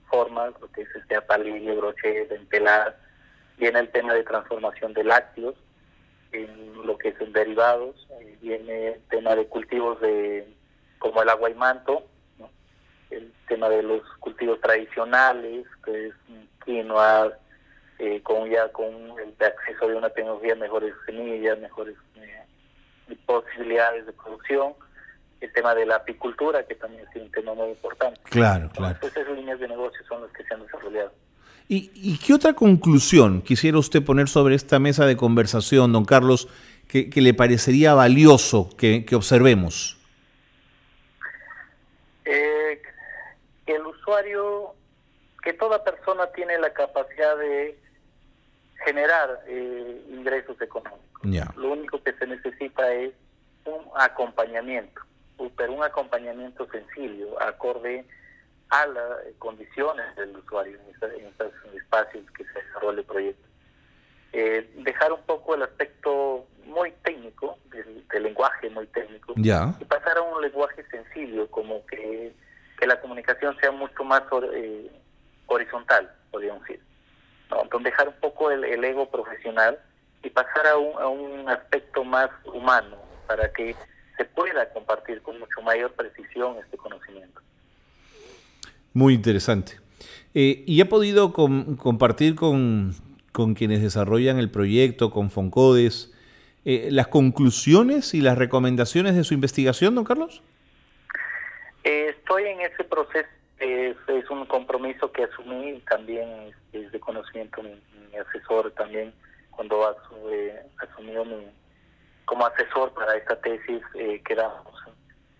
formas, 0.08 0.54
lo 0.62 0.72
que 0.72 0.80
es 0.80 0.88
este 0.96 1.14
apalillo, 1.14 1.76
brochet, 1.76 2.32
entelar, 2.32 2.98
viene 3.58 3.80
el 3.80 3.90
tema 3.90 4.14
de 4.14 4.22
transformación 4.22 4.94
de 4.94 5.04
lácteos, 5.04 5.56
en 6.32 6.86
lo 6.86 6.96
que 6.96 7.10
es 7.10 7.20
en 7.20 7.34
derivados, 7.34 8.08
eh, 8.18 8.38
viene 8.40 8.92
el 8.94 9.00
tema 9.10 9.36
de 9.36 9.44
cultivos 9.44 10.00
de 10.00 10.48
como 10.98 11.22
el 11.22 11.28
agua 11.28 11.50
y 11.50 11.54
manto, 11.54 12.02
el 13.10 13.32
tema 13.48 13.68
de 13.68 13.82
los 13.82 14.02
cultivos 14.20 14.60
tradicionales, 14.60 15.66
que 15.84 16.08
es 16.08 16.14
quinoa, 16.64 17.32
eh, 17.98 18.20
con 18.22 18.48
ya 18.48 18.68
con 18.72 18.86
el 19.18 19.34
acceso 19.44 19.88
de 19.88 19.96
una 19.96 20.10
tecnología, 20.10 20.54
mejores 20.54 20.94
semillas, 21.04 21.58
mejores 21.58 21.96
eh, 22.16 22.44
posibilidades 23.26 24.06
de 24.06 24.12
producción, 24.12 24.72
el 25.40 25.52
tema 25.52 25.74
de 25.74 25.86
la 25.86 25.96
apicultura, 25.96 26.66
que 26.66 26.74
también 26.74 27.04
es 27.08 27.22
un 27.22 27.30
tema 27.30 27.54
muy 27.54 27.70
importante. 27.70 28.20
Claro, 28.24 28.70
claro. 28.70 28.98
esas 29.02 29.28
líneas 29.28 29.58
de 29.60 29.68
negocio 29.68 30.00
son 30.08 30.22
las 30.22 30.30
que 30.32 30.44
se 30.44 30.54
han 30.54 30.62
desarrollado. 30.62 31.12
¿Y, 31.72 32.18
qué 32.18 32.34
otra 32.34 32.52
conclusión 32.54 33.42
quisiera 33.42 33.78
usted 33.78 34.04
poner 34.04 34.28
sobre 34.28 34.56
esta 34.56 34.80
mesa 34.80 35.06
de 35.06 35.16
conversación, 35.16 35.92
don 35.92 36.04
Carlos, 36.04 36.48
que, 36.88 37.08
le 37.14 37.32
parecería 37.32 37.94
valioso 37.94 38.70
que, 38.76 39.06
observemos? 39.14 39.96
Eh, 42.24 42.82
que 43.64 43.72
el 43.72 43.82
usuario, 44.10 44.74
que 45.42 45.52
toda 45.52 45.84
persona 45.84 46.26
tiene 46.32 46.58
la 46.58 46.72
capacidad 46.72 47.36
de 47.36 47.78
generar 48.84 49.40
eh, 49.46 50.02
ingresos 50.10 50.60
económicos. 50.60 51.00
Lo 51.56 51.72
único 51.72 52.02
que 52.02 52.12
se 52.14 52.26
necesita 52.26 52.92
es 52.92 53.12
un 53.64 53.84
acompañamiento, 53.94 55.00
pero 55.56 55.72
un 55.72 55.84
acompañamiento 55.84 56.66
sencillo, 56.70 57.40
acorde 57.40 58.04
a 58.70 58.86
las 58.86 59.18
condiciones 59.38 60.16
del 60.16 60.36
usuario 60.36 60.78
en, 61.02 61.26
estos 61.26 61.52
espacios 61.74 62.24
que 62.32 62.44
se 62.44 62.62
desarrolla 62.62 63.00
el 63.00 63.04
proyecto. 63.04 63.48
Eh, 64.32 64.70
dejar 64.76 65.12
un 65.12 65.22
poco 65.22 65.54
el 65.54 65.62
aspecto 65.62 66.46
muy 66.64 66.92
técnico, 67.04 67.58
del, 67.70 68.04
lenguaje 68.22 68.70
muy 68.70 68.86
técnico, 68.88 69.34
y 69.36 69.84
pasar 69.84 70.18
a 70.18 70.22
un 70.22 70.40
lenguaje 70.40 70.84
sencillo, 70.90 71.50
como 71.50 71.84
que, 71.86 72.32
que 72.80 72.86
la 72.86 73.00
comunicación 73.00 73.56
sea 73.60 73.70
mucho 73.70 74.02
más 74.02 74.22
eh, 74.54 74.90
horizontal, 75.46 76.10
podríamos 76.30 76.62
decir. 76.62 76.80
¿no? 77.50 77.62
Entonces 77.62 77.92
dejar 77.92 78.08
un 78.08 78.20
poco 78.20 78.50
el, 78.50 78.64
ego 78.84 79.08
profesional 79.10 79.78
y 80.22 80.30
pasar 80.30 80.66
a 80.66 80.76
un, 80.78 80.98
a 81.00 81.06
un 81.08 81.48
aspecto 81.48 82.02
más 82.02 82.30
humano 82.46 82.96
para 83.26 83.52
que 83.52 83.76
se 84.16 84.24
pueda 84.24 84.68
compartir 84.72 85.22
con 85.22 85.38
mucho 85.38 85.62
mayor 85.62 85.92
precisión 85.92 86.56
este 86.58 86.76
conocimiento. 86.76 87.40
Muy 88.92 89.14
interesante. 89.14 89.78
Eh, 90.34 90.64
¿Y 90.66 90.80
ha 90.80 90.88
podido 90.88 91.32
compartir 91.32 92.34
con, 92.34 92.94
quienes 93.56 93.82
desarrollan 93.82 94.38
el 94.38 94.50
proyecto, 94.50 95.10
con 95.10 95.30
Foncodes, 95.30 96.12
eh, 96.64 96.88
las 96.90 97.08
conclusiones 97.08 98.14
y 98.14 98.20
las 98.20 98.38
recomendaciones 98.38 99.14
de 99.16 99.24
su 99.24 99.34
investigación, 99.34 99.94
don 99.94 100.04
Carlos? 100.04 100.42
Eh, 101.84 102.14
estoy 102.16 102.44
en 102.44 102.60
ese 102.60 102.84
proceso. 102.84 103.28
Es, 103.58 103.96
un 104.30 104.46
compromiso 104.46 105.10
que 105.12 105.24
asumí 105.24 105.80
también 105.88 106.54
es, 106.72 106.92
de 106.92 107.00
conocimiento 107.00 107.62
mi, 107.62 107.78
asesor 108.16 108.70
también 108.72 109.12
cuando 109.50 109.86
asumió 110.78 111.24
mi, 111.24 111.46
como 112.24 112.46
asesor 112.46 112.92
para 112.94 113.16
esta 113.16 113.36
tesis 113.40 113.82
quedamos 114.24 114.70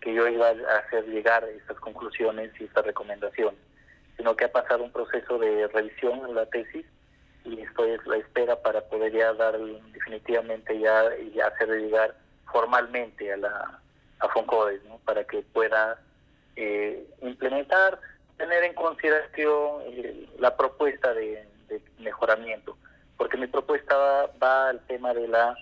que 0.01 0.15
yo 0.15 0.27
iba 0.29 0.49
a 0.49 0.79
hacer 0.79 1.07
llegar 1.07 1.45
estas 1.45 1.79
conclusiones 1.79 2.53
y 2.59 2.65
estas 2.65 2.85
recomendaciones, 2.85 3.59
sino 4.17 4.35
que 4.35 4.47
ha 4.47 4.53
pasado 4.53 4.83
un 4.83 4.93
proceso 4.93 5.39
de 5.39 5.69
revisión 5.69 6.27
en 6.29 6.35
la 6.35 6.47
tesis 6.47 6.87
y 7.45 7.61
esto 7.61 7.85
es 7.85 8.05
la 8.07 8.17
espera 8.17 8.61
para 8.61 8.83
poder 8.83 9.13
ya 9.13 9.33
dar 9.35 9.59
definitivamente 9.93 10.79
ya 10.79 11.17
y 11.17 11.41
hacer 11.41 11.69
llegar 11.69 12.15
formalmente 12.53 13.33
a 13.33 13.37
la 13.37 13.81
a 14.21 14.29
Foncodes, 14.29 14.83
para 15.07 15.25
que 15.25 15.41
pueda 15.41 15.99
eh, 16.57 17.07
implementar, 17.23 17.99
tener 18.37 18.65
en 18.65 18.75
consideración 18.75 19.83
eh, 19.89 20.27
la 20.39 20.57
propuesta 20.57 21.13
de, 21.15 21.45
mejoramiento, 21.99 22.77
porque 23.17 23.37
mi 23.37 23.47
propuesta 23.47 23.95
va, 24.43 24.71
al 24.71 24.81
tema 24.87 25.15
de 25.15 25.29
la 25.29 25.55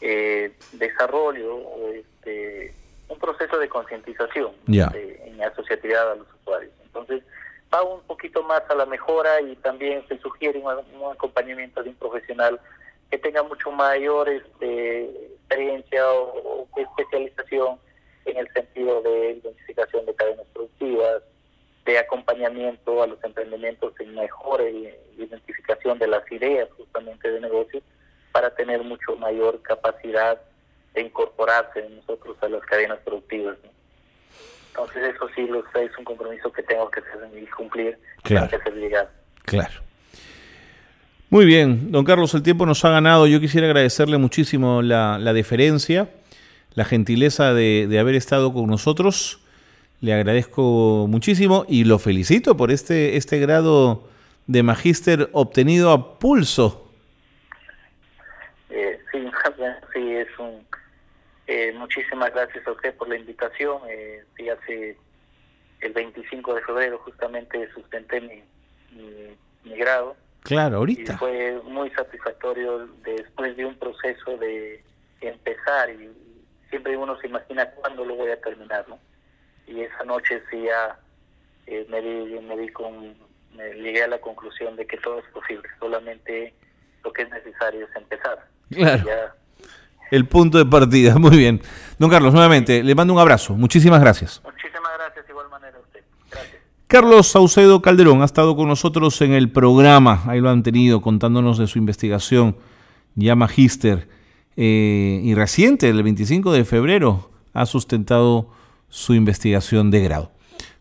eh, 0.00 0.52
desarrollo 0.72 1.60
este, 1.94 2.74
un 3.08 3.18
proceso 3.18 3.56
de 3.58 3.68
concientización 3.68 4.52
en 4.66 5.42
asociatividad 5.42 6.12
a 6.12 6.16
los 6.16 6.26
usuarios. 6.42 6.72
Entonces, 6.84 7.22
va 7.72 7.82
un 7.82 8.02
poquito 8.02 8.42
más 8.42 8.62
a 8.68 8.74
la 8.74 8.86
mejora 8.86 9.40
y 9.40 9.56
también 9.56 10.06
se 10.08 10.18
sugiere 10.18 10.58
un, 10.58 11.12
acompañamiento 11.12 11.82
de 11.82 11.90
un 11.90 11.96
profesional 11.96 12.60
que 13.10 13.18
tenga 13.18 13.42
mucho 13.42 13.70
mayor 13.70 14.28
este, 14.28 15.04
experiencia 15.34 16.10
o, 16.10 16.66
especialización 16.76 17.78
en 18.26 18.36
el 18.36 18.52
sentido 18.52 19.02
de 19.02 19.40
identificación 19.42 20.06
de 20.06 20.14
cadenas 20.14 20.46
productivas, 20.52 21.22
de 21.84 21.98
acompañamiento 21.98 23.02
a 23.02 23.06
los 23.06 23.22
emprendimientos 23.22 23.92
en 24.00 24.14
mejor 24.14 24.60
identificación 25.16 25.98
de 25.98 26.08
las 26.08 26.30
ideas 26.30 26.68
justamente 26.76 27.30
de 27.30 27.40
negocio 27.40 27.80
para 28.32 28.50
tener 28.54 28.82
mucho 28.82 29.16
mayor 29.16 29.62
capacidad 29.62 30.40
de 30.94 31.02
incorporarse 31.02 31.88
nosotros 31.88 32.36
a 32.42 32.48
las 32.48 32.62
cadenas 32.62 32.98
productivas. 33.04 33.56
Entonces 34.70 35.14
eso 35.14 35.28
sí 35.34 35.46
lo 35.46 35.60
es 35.60 35.98
un 35.98 36.04
compromiso 36.04 36.52
que 36.52 36.62
tengo 36.62 36.90
que 36.90 37.00
cumplir, 37.56 37.98
claro. 38.22 38.48
que 38.48 38.56
hacer 38.56 38.74
llegar. 38.74 39.10
Claro. 39.44 39.80
Muy 41.30 41.46
bien, 41.46 41.90
don 41.90 42.04
Carlos, 42.04 42.34
el 42.34 42.42
tiempo 42.42 42.66
nos 42.66 42.84
ha 42.84 42.90
ganado. 42.90 43.26
Yo 43.26 43.40
quisiera 43.40 43.66
agradecerle 43.66 44.18
muchísimo 44.18 44.82
la, 44.82 45.18
la 45.18 45.32
deferencia, 45.32 46.08
la 46.76 46.84
gentileza 46.84 47.52
de, 47.52 47.88
de 47.88 47.98
haber 47.98 48.14
estado 48.14 48.52
con 48.52 48.68
nosotros. 48.68 49.40
Le 50.00 50.12
agradezco 50.12 51.06
muchísimo 51.08 51.64
y 51.68 51.84
lo 51.84 51.98
felicito 51.98 52.56
por 52.56 52.70
este, 52.70 53.16
este 53.16 53.38
grado 53.38 54.04
de 54.46 54.62
magíster 54.62 55.30
obtenido 55.32 55.90
a 55.90 56.18
pulso. 56.18 56.92
Eh, 58.68 59.00
sí, 59.10 59.18
sí, 59.94 60.12
es 60.14 60.28
un, 60.38 60.66
eh, 61.46 61.72
muchísimas 61.74 62.32
gracias 62.32 62.66
a 62.66 62.72
usted 62.72 62.94
por 62.94 63.08
la 63.08 63.16
invitación. 63.16 63.78
Eh, 63.88 64.22
hace 64.52 64.98
el 65.80 65.92
25 65.94 66.54
de 66.54 66.60
febrero 66.62 66.98
justamente 66.98 67.68
sustenté 67.72 68.20
mi, 68.20 68.42
mi, 69.64 69.76
grado. 69.76 70.14
Claro, 70.42 70.76
ahorita. 70.76 71.14
Y 71.14 71.16
fue 71.16 71.60
muy 71.64 71.90
satisfactorio 71.90 72.86
después 73.02 73.56
de 73.56 73.64
un 73.64 73.74
proceso 73.76 74.36
de 74.36 74.82
empezar 75.22 75.90
y 75.90 76.10
siempre 76.76 76.96
uno 76.96 77.18
se 77.20 77.26
imagina 77.26 77.70
cuándo 77.70 78.04
lo 78.04 78.16
voy 78.16 78.30
a 78.30 78.40
terminar, 78.40 78.86
¿no? 78.88 78.98
Y 79.66 79.80
esa 79.80 80.04
noche 80.04 80.42
sí 80.50 80.62
ya 80.62 80.98
eh, 81.66 81.86
me, 81.88 82.00
di, 82.00 82.38
me, 82.40 82.56
di 82.56 82.68
con, 82.68 83.16
me 83.54 83.74
llegué 83.74 84.04
a 84.04 84.08
la 84.08 84.18
conclusión 84.18 84.76
de 84.76 84.86
que 84.86 84.96
todo 84.98 85.18
es 85.18 85.26
posible, 85.26 85.68
solamente 85.80 86.54
lo 87.02 87.12
que 87.12 87.22
es 87.22 87.30
necesario 87.30 87.86
es 87.86 87.96
empezar. 87.96 88.46
Claro 88.70 89.04
el 90.10 90.26
punto 90.26 90.58
de 90.58 90.66
partida. 90.66 91.18
Muy 91.18 91.36
bien. 91.36 91.60
Don 91.98 92.10
Carlos, 92.10 92.32
nuevamente, 92.32 92.82
le 92.82 92.94
mando 92.94 93.12
un 93.14 93.20
abrazo. 93.20 93.54
Muchísimas 93.54 94.00
gracias. 94.00 94.40
Muchísimas 94.44 94.92
gracias, 94.98 95.26
de 95.26 95.32
igual 95.32 95.48
manera 95.50 95.76
a 95.76 95.80
usted. 95.80 96.00
Gracias. 96.30 96.62
Carlos 96.86 97.26
Saucedo 97.28 97.82
Calderón 97.82 98.22
ha 98.22 98.24
estado 98.24 98.56
con 98.56 98.68
nosotros 98.68 99.20
en 99.22 99.32
el 99.32 99.50
programa, 99.50 100.22
ahí 100.26 100.40
lo 100.40 100.50
han 100.50 100.62
tenido, 100.62 101.00
contándonos 101.00 101.58
de 101.58 101.66
su 101.66 101.78
investigación, 101.78 102.56
ya 103.16 103.34
magíster, 103.34 104.08
eh, 104.56 105.20
y 105.22 105.34
reciente, 105.34 105.88
el 105.88 106.02
25 106.02 106.52
de 106.52 106.64
febrero, 106.64 107.30
ha 107.52 107.66
sustentado 107.66 108.50
su 108.88 109.14
investigación 109.14 109.90
de 109.90 110.00
grado. 110.02 110.32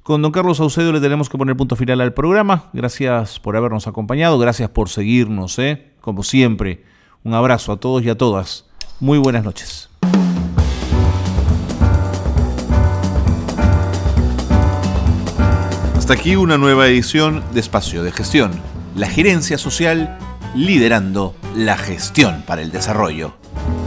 Con 0.03 0.21
don 0.21 0.31
Carlos 0.31 0.57
Saucedo 0.57 0.93
le 0.93 1.01
tenemos 1.01 1.29
que 1.29 1.37
poner 1.37 1.57
punto 1.57 1.75
final 1.75 1.99
al 1.99 2.13
programa. 2.13 2.69
Gracias 2.73 3.39
por 3.39 3.57
habernos 3.57 3.87
acompañado, 3.87 4.37
gracias 4.37 4.69
por 4.69 4.89
seguirnos, 4.89 5.57
¿eh? 5.57 5.93
como 5.99 6.21
siempre. 6.21 6.83
Un 7.23 7.33
abrazo 7.33 7.71
a 7.71 7.77
todos 7.77 8.03
y 8.03 8.09
a 8.09 8.15
todas. 8.15 8.65
Muy 8.99 9.17
buenas 9.17 9.43
noches. 9.43 9.89
Hasta 15.97 16.13
aquí 16.13 16.35
una 16.35 16.59
nueva 16.59 16.85
edición 16.85 17.43
de 17.51 17.59
Espacio 17.61 18.03
de 18.03 18.11
Gestión. 18.11 18.51
La 18.95 19.07
gerencia 19.07 19.57
social 19.57 20.19
liderando 20.53 21.35
la 21.55 21.77
gestión 21.77 22.43
para 22.45 22.61
el 22.61 22.71
desarrollo. 22.71 23.33
Thank 23.55 23.79
you. 23.79 23.84